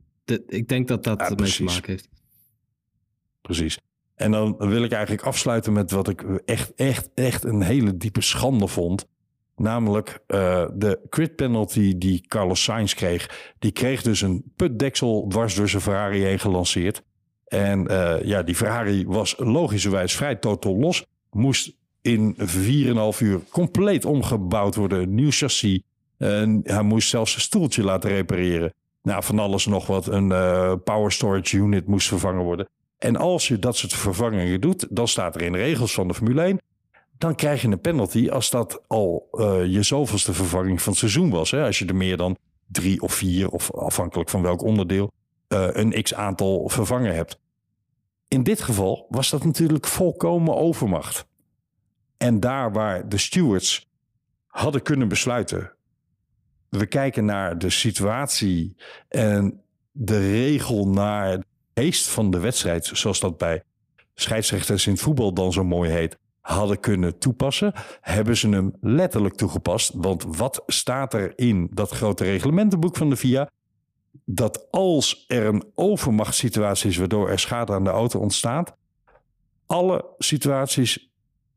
[0.46, 2.08] Ik denk dat dat Ja, ermee te maken heeft.
[3.40, 3.78] Precies.
[4.14, 8.20] En dan wil ik eigenlijk afsluiten met wat ik echt, echt, echt een hele diepe
[8.20, 9.06] schande vond.
[9.56, 13.52] Namelijk eh, de crit penalty die Carlos Sainz kreeg.
[13.58, 17.02] Die kreeg dus een putdeksel dwars door zijn Ferrari heen gelanceerd.
[17.46, 21.06] En eh, ja, die Ferrari was logischerwijs vrij totaal los.
[21.30, 25.14] Moest in 4,5 uur compleet omgebouwd worden.
[25.14, 25.80] Nieuw chassis.
[26.18, 28.72] En hij moest zelfs een stoeltje laten repareren.
[29.02, 30.06] Nou, van alles nog wat.
[30.06, 32.68] Een eh, power storage unit moest vervangen worden.
[32.98, 36.14] En als je dat soort vervangingen doet, dan staat er in de regels van de
[36.14, 36.60] Formule 1.
[37.22, 41.30] Dan krijg je een penalty als dat al eh, je zoveelste vervanging van het seizoen
[41.30, 41.50] was.
[41.50, 41.64] Hè?
[41.64, 45.12] Als je er meer dan drie of vier, of afhankelijk van welk onderdeel,
[45.48, 47.38] eh, een x aantal vervangen hebt.
[48.28, 51.26] In dit geval was dat natuurlijk volkomen overmacht.
[52.16, 53.88] En daar waar de stewards
[54.46, 55.72] hadden kunnen besluiten.
[56.68, 58.76] We kijken naar de situatie
[59.08, 63.62] en de regel naar de geest van de wedstrijd, zoals dat bij
[64.14, 69.34] scheidsrechters in het voetbal dan zo mooi heet, hadden kunnen toepassen, hebben ze hem letterlijk
[69.34, 69.92] toegepast.
[69.96, 73.50] Want wat staat er in dat grote reglementenboek van de FIA?
[74.24, 78.76] Dat als er een overmachtssituatie is waardoor er schade aan de auto ontstaat,
[79.66, 81.12] alle situaties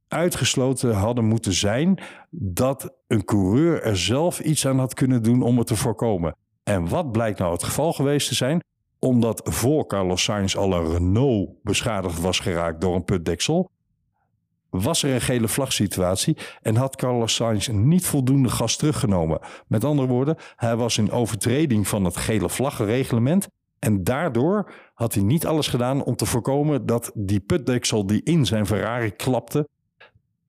[0.07, 5.57] uitgesloten hadden moeten zijn dat een coureur er zelf iets aan had kunnen doen om
[5.57, 6.35] het te voorkomen.
[6.63, 8.63] En wat blijkt nou het geval geweest te zijn?
[8.99, 13.69] Omdat voor Carlos Sainz al een Renault beschadigd was geraakt door een putdeksel,
[14.81, 19.39] was er een gele vlagsituatie en had Carlos Sainz niet voldoende gas teruggenomen.
[19.67, 23.47] Met andere woorden, hij was in overtreding van het gele vlaggenreglement
[23.79, 28.45] En daardoor had hij niet alles gedaan om te voorkomen dat die putdeksel die in
[28.45, 29.67] zijn Ferrari klapte,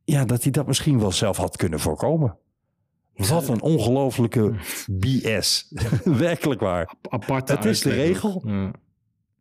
[0.05, 2.39] ja, dat hij dat misschien wel zelf had kunnen voorkomen.
[3.17, 4.55] Wat een ongelofelijke
[4.87, 5.73] BS.
[6.05, 6.95] Werkelijk waar.
[7.09, 8.43] Aparte Het is de regel.
[8.45, 8.71] Ja.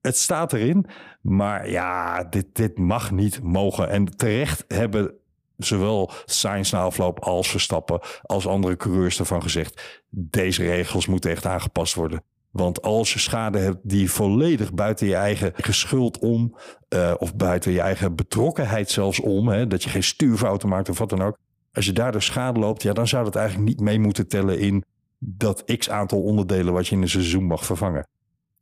[0.02, 0.86] Het staat erin.
[1.28, 3.90] Maar ja, dit, dit mag niet mogen.
[3.90, 5.14] En terecht hebben
[5.58, 10.04] zowel Sainz na afloop als Verstappen als andere coureurs ervan gezegd.
[10.10, 12.24] Deze regels moeten echt aangepast worden.
[12.52, 16.56] Want als je schade hebt die volledig buiten je eigen geschuld om,
[16.88, 20.98] eh, of buiten je eigen betrokkenheid zelfs om, hè, dat je geen stuurfouten maakt of
[20.98, 21.38] wat dan ook.
[21.74, 24.84] Als je daardoor schade loopt, ja, dan zou dat eigenlijk niet mee moeten tellen in
[25.18, 28.08] dat x aantal onderdelen wat je in een seizoen mag vervangen.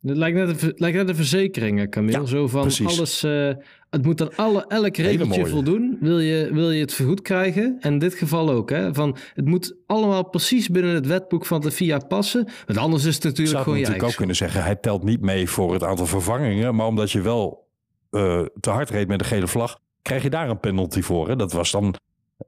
[0.06, 2.18] Het lijkt net, een, lijkt net een verzekering, Camille.
[2.18, 2.98] Ja, Zo van precies.
[2.98, 3.22] alles.
[3.22, 3.50] eh,
[3.90, 5.96] het moet aan alle, elk regeltje voldoen.
[6.00, 7.76] Wil je, wil je het vergoed krijgen?
[7.80, 8.70] En in dit geval ook.
[8.70, 12.48] Hè, van, het moet allemaal precies binnen het wetboek van de FIA passen.
[12.66, 15.20] Want anders is het natuurlijk zou gewoon je natuurlijk ook kunnen zeggen, hij telt niet
[15.20, 16.74] mee voor het aantal vervangingen.
[16.74, 17.68] Maar omdat je wel
[18.10, 21.28] eh, te hard reed met de gele vlag, krijg je daar een penalty voor.
[21.28, 21.36] Hè?
[21.36, 21.94] Dat was dan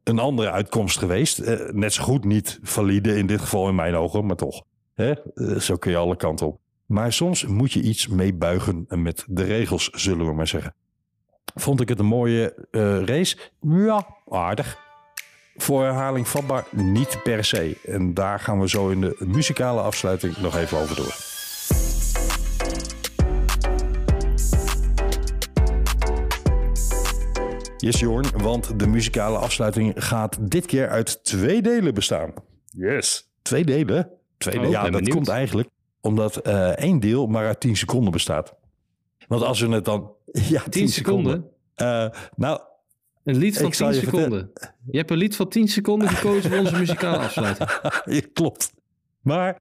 [0.05, 1.39] een andere uitkomst geweest.
[1.39, 4.63] Eh, net zo goed niet valide in dit geval in mijn ogen, maar toch.
[4.95, 5.13] Hè?
[5.59, 6.59] Zo kun je alle kanten op.
[6.87, 10.75] Maar soms moet je iets meebuigen met de regels, zullen we maar zeggen.
[11.55, 13.37] Vond ik het een mooie eh, race?
[13.61, 14.79] Ja, aardig.
[15.57, 17.77] Voor herhaling vatbaar niet per se.
[17.85, 21.15] En daar gaan we zo in de muzikale afsluiting nog even over door.
[27.77, 32.33] Yes, Jorn, want de muzikale afsluiting gaat dit keer uit twee delen bestaan.
[32.65, 33.29] Yes.
[33.43, 34.11] Twee delen?
[34.39, 35.15] Twee Oh, ja, ben dat benieuwd.
[35.17, 35.69] komt eigenlijk
[36.07, 38.55] omdat eh, één deel maar uit 10 seconden bestaat.
[39.29, 40.11] Want als we het dan...
[40.33, 41.45] Ja, 10 seconden.
[41.75, 42.61] Eh, nou,
[43.25, 44.51] Een lied van Ik zal 10 je seconden.
[44.91, 47.71] Je hebt een lied van 10 seconden gekozen voor onze muzikale afsluiting.
[48.05, 48.73] je klopt.
[49.21, 49.59] Maar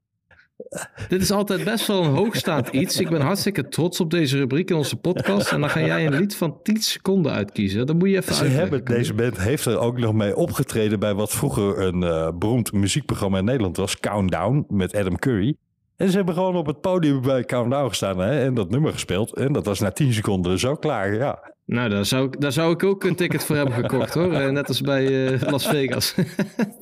[1.08, 3.00] Dit is altijd best wel een hoogstaand iets.
[3.00, 5.52] Ik ben hartstikke trots op deze rubriek in onze podcast.
[5.52, 7.86] En dan ga jij een lied van 10 seconden uitkiezen.
[7.86, 8.60] Dan moet je even Ze uitleggen.
[8.70, 12.72] hebben, deze band heeft er ook nog mee opgetreden bij wat vroeger een eh, beroemd
[12.72, 15.56] muziekprogramma in Nederland was, Countdown met Adam Curry.
[15.96, 19.34] En ze hebben gewoon op het podium bij Countdown gestaan hè, en dat nummer gespeeld.
[19.36, 21.54] En dat was na 10 seconden zo klaar, ja.
[21.66, 24.32] Nou, daar zou, ik- daar zou ik ook een ticket voor hebben gekocht hoor.
[24.32, 26.14] Eh, Net als bij eh, Las Vegas.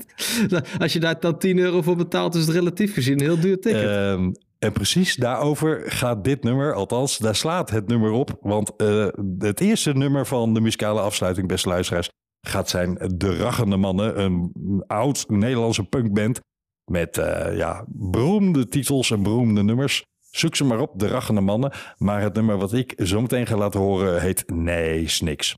[0.79, 3.61] als je daar dan 10 euro voor betaalt, is het relatief gezien een heel duur
[3.61, 3.83] ticket.
[3.89, 8.39] Ehm, en precies daarover gaat dit nummer, althans daar slaat het nummer op.
[8.41, 9.07] Want eh,
[9.39, 12.09] het eerste nummer van de muzikale afsluiting, beste luisteraars,
[12.47, 14.21] gaat zijn De Raggende Mannen.
[14.21, 14.53] Een
[14.87, 16.41] oud Nederlandse punkband
[16.85, 20.05] met eh, ja, beroemde titels en beroemde nummers.
[20.31, 21.73] Zoek ze maar op, De Raggende Mannen.
[21.97, 25.55] Maar het nummer wat ik zo meteen ga laten horen heet Nee, is niks.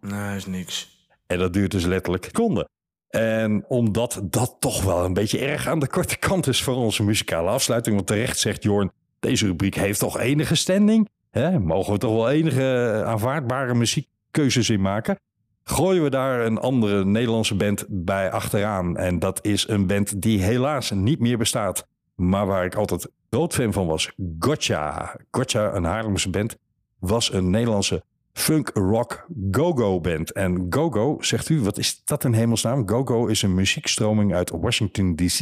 [0.00, 1.08] Nee, is niks.
[1.26, 2.68] En dat duurt dus letterlijk seconden.
[3.08, 7.02] En omdat dat toch wel een beetje erg aan de korte kant is voor onze
[7.02, 7.94] muzikale afsluiting.
[7.94, 11.08] Want terecht zegt Jorn, deze rubriek heeft toch enige standing?
[11.30, 11.58] Hè?
[11.58, 15.18] Mogen we toch wel enige aanvaardbare muziekkeuzes in maken?
[15.64, 18.96] Gooien we daar een andere Nederlandse band bij achteraan.
[18.96, 21.86] En dat is een band die helaas niet meer bestaat.
[22.14, 24.12] Maar waar ik altijd groot fan van was.
[24.38, 25.16] Gotcha.
[25.30, 26.56] Gotcha, een Haarlemse band,
[26.98, 30.32] was een Nederlandse funk rock go-go band.
[30.32, 32.88] En go-go, zegt u, wat is dat in hemelsnaam?
[32.88, 35.40] Go-go is een muziekstroming uit Washington DC.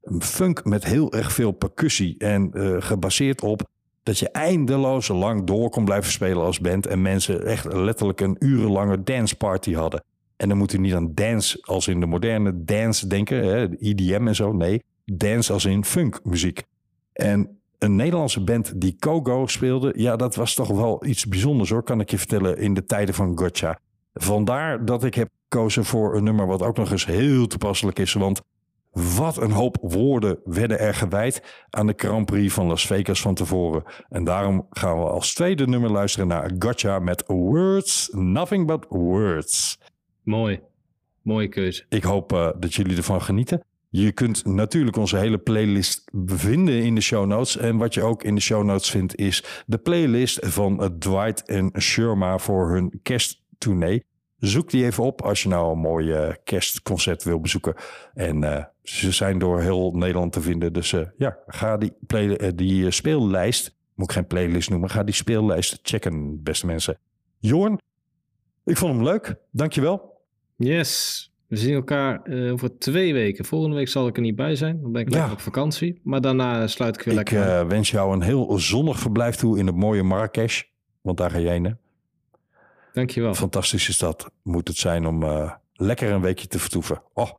[0.00, 3.62] Een funk met heel erg veel percussie en eh, gebaseerd op
[4.10, 8.36] dat je eindeloos lang door kon blijven spelen als band en mensen echt letterlijk een
[8.38, 10.04] urenlange danceparty hadden.
[10.36, 14.26] En dan moet u niet aan dance als in de moderne dance denken, hè, IDM
[14.26, 14.52] en zo.
[14.52, 16.62] Nee, dance als in funkmuziek.
[17.12, 21.82] En een Nederlandse band die Kogo speelde, ja, dat was toch wel iets bijzonders hoor,
[21.82, 23.78] kan ik je vertellen, in de tijden van Gotcha.
[24.14, 28.12] Vandaar dat ik heb gekozen voor een nummer wat ook nog eens heel toepasselijk is,
[28.12, 28.40] want
[28.92, 33.34] wat een hoop woorden werden er gewijd aan de Grand Prix van Las Vegas van
[33.34, 33.82] tevoren.
[34.08, 39.78] En daarom gaan we als tweede nummer luisteren naar Gotcha met Words, Nothing But Words.
[40.22, 40.60] Mooi.
[41.22, 41.84] Mooie keuze.
[41.88, 43.64] Ik hoop eh, dat jullie ervan genieten.
[43.88, 47.56] Je kunt natuurlijk onze hele playlist vinden in de show notes.
[47.56, 51.72] En wat je ook in de show notes vindt is de playlist van Dwight en
[51.78, 54.04] Sherma voor hun kersttournee.
[54.40, 57.74] Zoek die even op als je nou een mooi eh, kerstconcert wil bezoeken.
[58.14, 60.72] En eh, ze zijn door heel Nederland te vinden.
[60.72, 65.14] Dus eh, ja, ga die, play, die speellijst, moet ik geen playlist noemen, ga die
[65.14, 66.98] speellijst checken, beste mensen.
[67.38, 67.78] Jorn,
[68.64, 69.34] ik vond hem leuk.
[69.50, 70.18] Dankjewel.
[70.56, 71.24] Yes.
[71.46, 73.44] We zien elkaar eh, over twee weken.
[73.44, 74.80] Volgende week zal ik er niet bij zijn.
[74.82, 75.14] Dan ben ik Ja.
[75.16, 76.00] lekker op vakantie.
[76.02, 79.58] Maar daarna sluit ik weer Ik lekker eh, wens jou een heel zonnig verblijf toe
[79.58, 80.62] in het mooie Marrakesh.
[81.00, 81.76] Want daar ga jij heen.
[82.92, 83.34] Dankjewel.
[83.34, 87.02] Fantastische stad moet het zijn om eh, lekker een weekje te vertoeven.
[87.14, 87.30] Oh,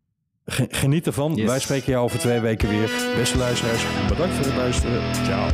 [0.45, 1.36] Ge- Geniet ervan.
[1.36, 1.45] Yes.
[1.48, 2.90] Wij spreken jou over twee weken weer.
[3.15, 5.02] Beste luisteraars, bedankt voor het luisteren.
[5.26, 5.49] Ciao.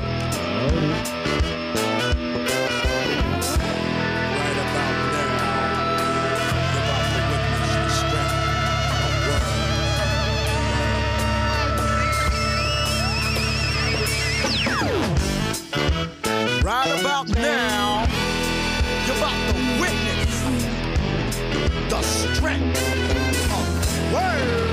[16.63, 17.76] Right about now,
[22.37, 22.77] the strength
[24.13, 24.66] of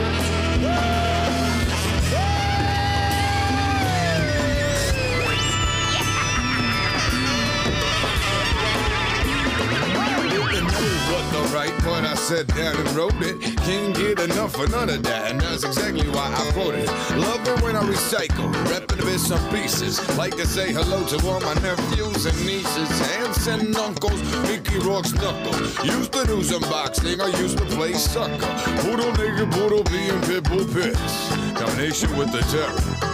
[11.55, 13.41] right part I sat down and wrote it.
[13.59, 16.89] Can't get enough of none of that, and that's exactly why I quote it.
[17.17, 19.95] Love it when I recycle, repping bits and pieces.
[20.19, 24.21] Like to say hello to all my nephews and nieces, aunts and uncles.
[24.49, 25.55] Mickey Rourke's knuckle.
[25.87, 28.53] Used to do some boxing, I used to play sucker.
[28.83, 31.29] Poodle nigga, poodle being pitbull piss.
[31.57, 33.14] Combination with the terror.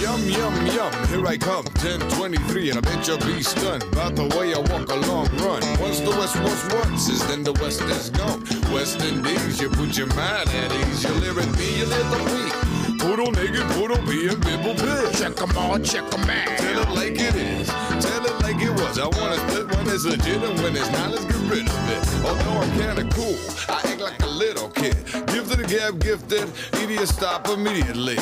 [0.00, 4.24] Yum, yum, yum, here I come, 1023, and I bet you'll be stunned about the
[4.36, 5.62] way I walk a long run.
[5.78, 8.42] Once the West was once, is then the West is gone.
[8.72, 12.52] West Indies, you put your mind at ease, you lyric me, you little weak.
[12.98, 15.14] Poodle nigga, poodle be and bibble pig.
[15.14, 16.58] Check 'em all, check 'em out.
[16.58, 17.68] Tell it like it is,
[18.02, 18.98] tell it like it was.
[18.98, 22.04] I wanna split when it's legit, and when it's not, let's get rid of it.
[22.26, 23.36] Although I'm kinda cool,
[23.68, 24.96] I act like a little kid.
[25.28, 26.50] Gifted a gab, gifted,
[26.82, 28.18] idiot stop immediately.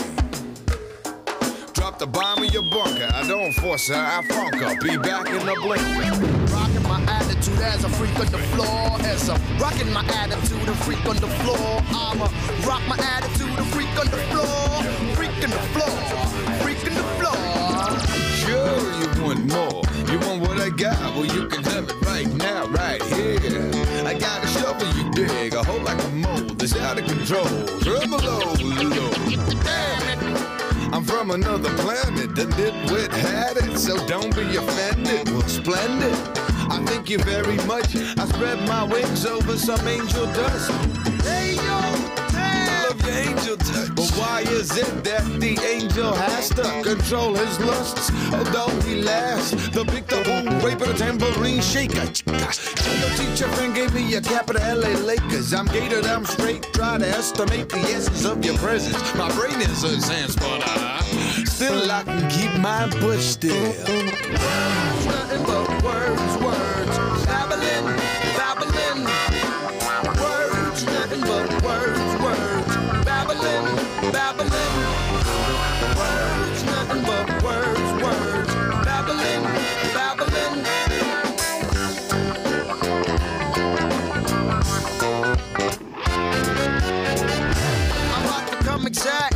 [2.02, 3.08] The bomb in your bunker.
[3.14, 4.74] I don't force her, I funk her.
[4.80, 5.86] Be back in the blink.
[6.50, 8.98] Rocking my attitude as a freak on the floor.
[9.06, 11.80] As I'm rocking my attitude, a freak on the floor.
[11.94, 12.26] I'ma
[12.66, 14.82] rock my attitude, a freak on the floor.
[15.14, 15.94] Freak on the floor.
[16.58, 17.38] Freak on the floor.
[18.34, 19.82] Sure, you want more.
[20.10, 20.98] You want what I got?
[21.14, 23.38] Well, you can have it right now, right here.
[24.04, 27.46] I got a shovel you dig, a hole like a mole that's out of control.
[27.86, 29.11] Rub below, low.
[31.02, 35.28] I'm from another planet, the nitwit had it, so don't be offended.
[35.30, 36.14] Well, splendid.
[36.70, 37.96] I thank you very much.
[37.96, 40.70] I spread my wings over some angel dust.
[41.24, 42.21] Hey, yo,
[42.92, 43.94] Love your angel touch.
[43.94, 48.10] But why is it that the angel has to control his lusts?
[48.34, 52.04] Although he laughs, the big double rape and a tambourine shaker.
[52.04, 55.54] Your teacher friend gave me a capital LA Lakers.
[55.54, 56.64] I'm gated, I'm straight.
[56.74, 59.00] Try to estimate the essence of your presence.
[59.14, 61.00] My brain is a but I
[61.46, 63.72] still I can keep my bush still.
[65.06, 66.61] Nothing but words, words.
[74.36, 74.52] Babbling.
[75.96, 78.54] Words, nothing but words, words.
[78.84, 79.42] Babbling,
[79.94, 80.64] babbling.
[88.04, 89.31] I rock the comic sack,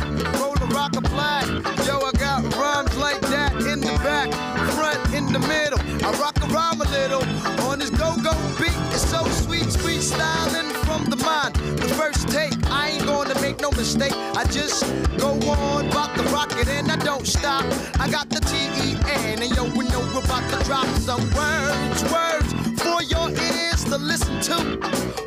[14.01, 14.83] I just
[15.17, 17.65] go on, rock the rocket and I don't stop.
[17.99, 22.53] I got the T-E-N and yo, we know we're about to drop some words, words
[22.81, 24.55] for your ears to listen to.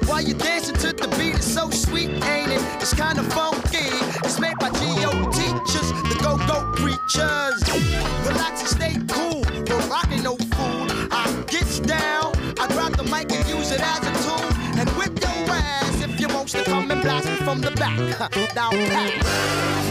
[0.07, 2.63] While you're dancing to the beat, it's so sweet, ain't it?
[2.81, 3.91] It's kind of funky.
[4.25, 5.31] It's made by G.O.
[5.33, 7.50] teachers, the go-go preachers.
[17.01, 17.99] And blast from the back.
[18.55, 19.13] now pat.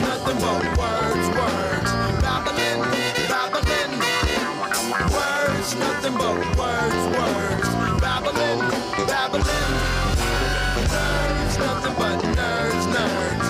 [0.01, 1.91] Nothing but words, words.
[2.21, 2.81] Babbling,
[3.29, 3.91] babbling.
[5.13, 7.69] Words, nothing but words, words.
[8.01, 8.59] Babbling,
[9.07, 9.73] babbling.
[10.93, 13.48] Nerds, nothing but nerds, nerds.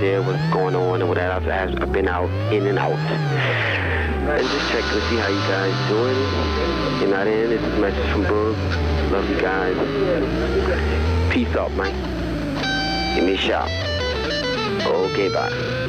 [0.00, 2.92] There, what's going on, and what I've, I've been out, in and out.
[2.92, 6.16] And just checking to see how you guys doing.
[7.00, 7.50] You're not in.
[7.50, 9.10] This is a message from Boog.
[9.10, 9.74] Love you guys.
[11.32, 13.14] Peace out, man.
[13.14, 13.70] Give me a shout.
[14.86, 15.87] Okay, bye.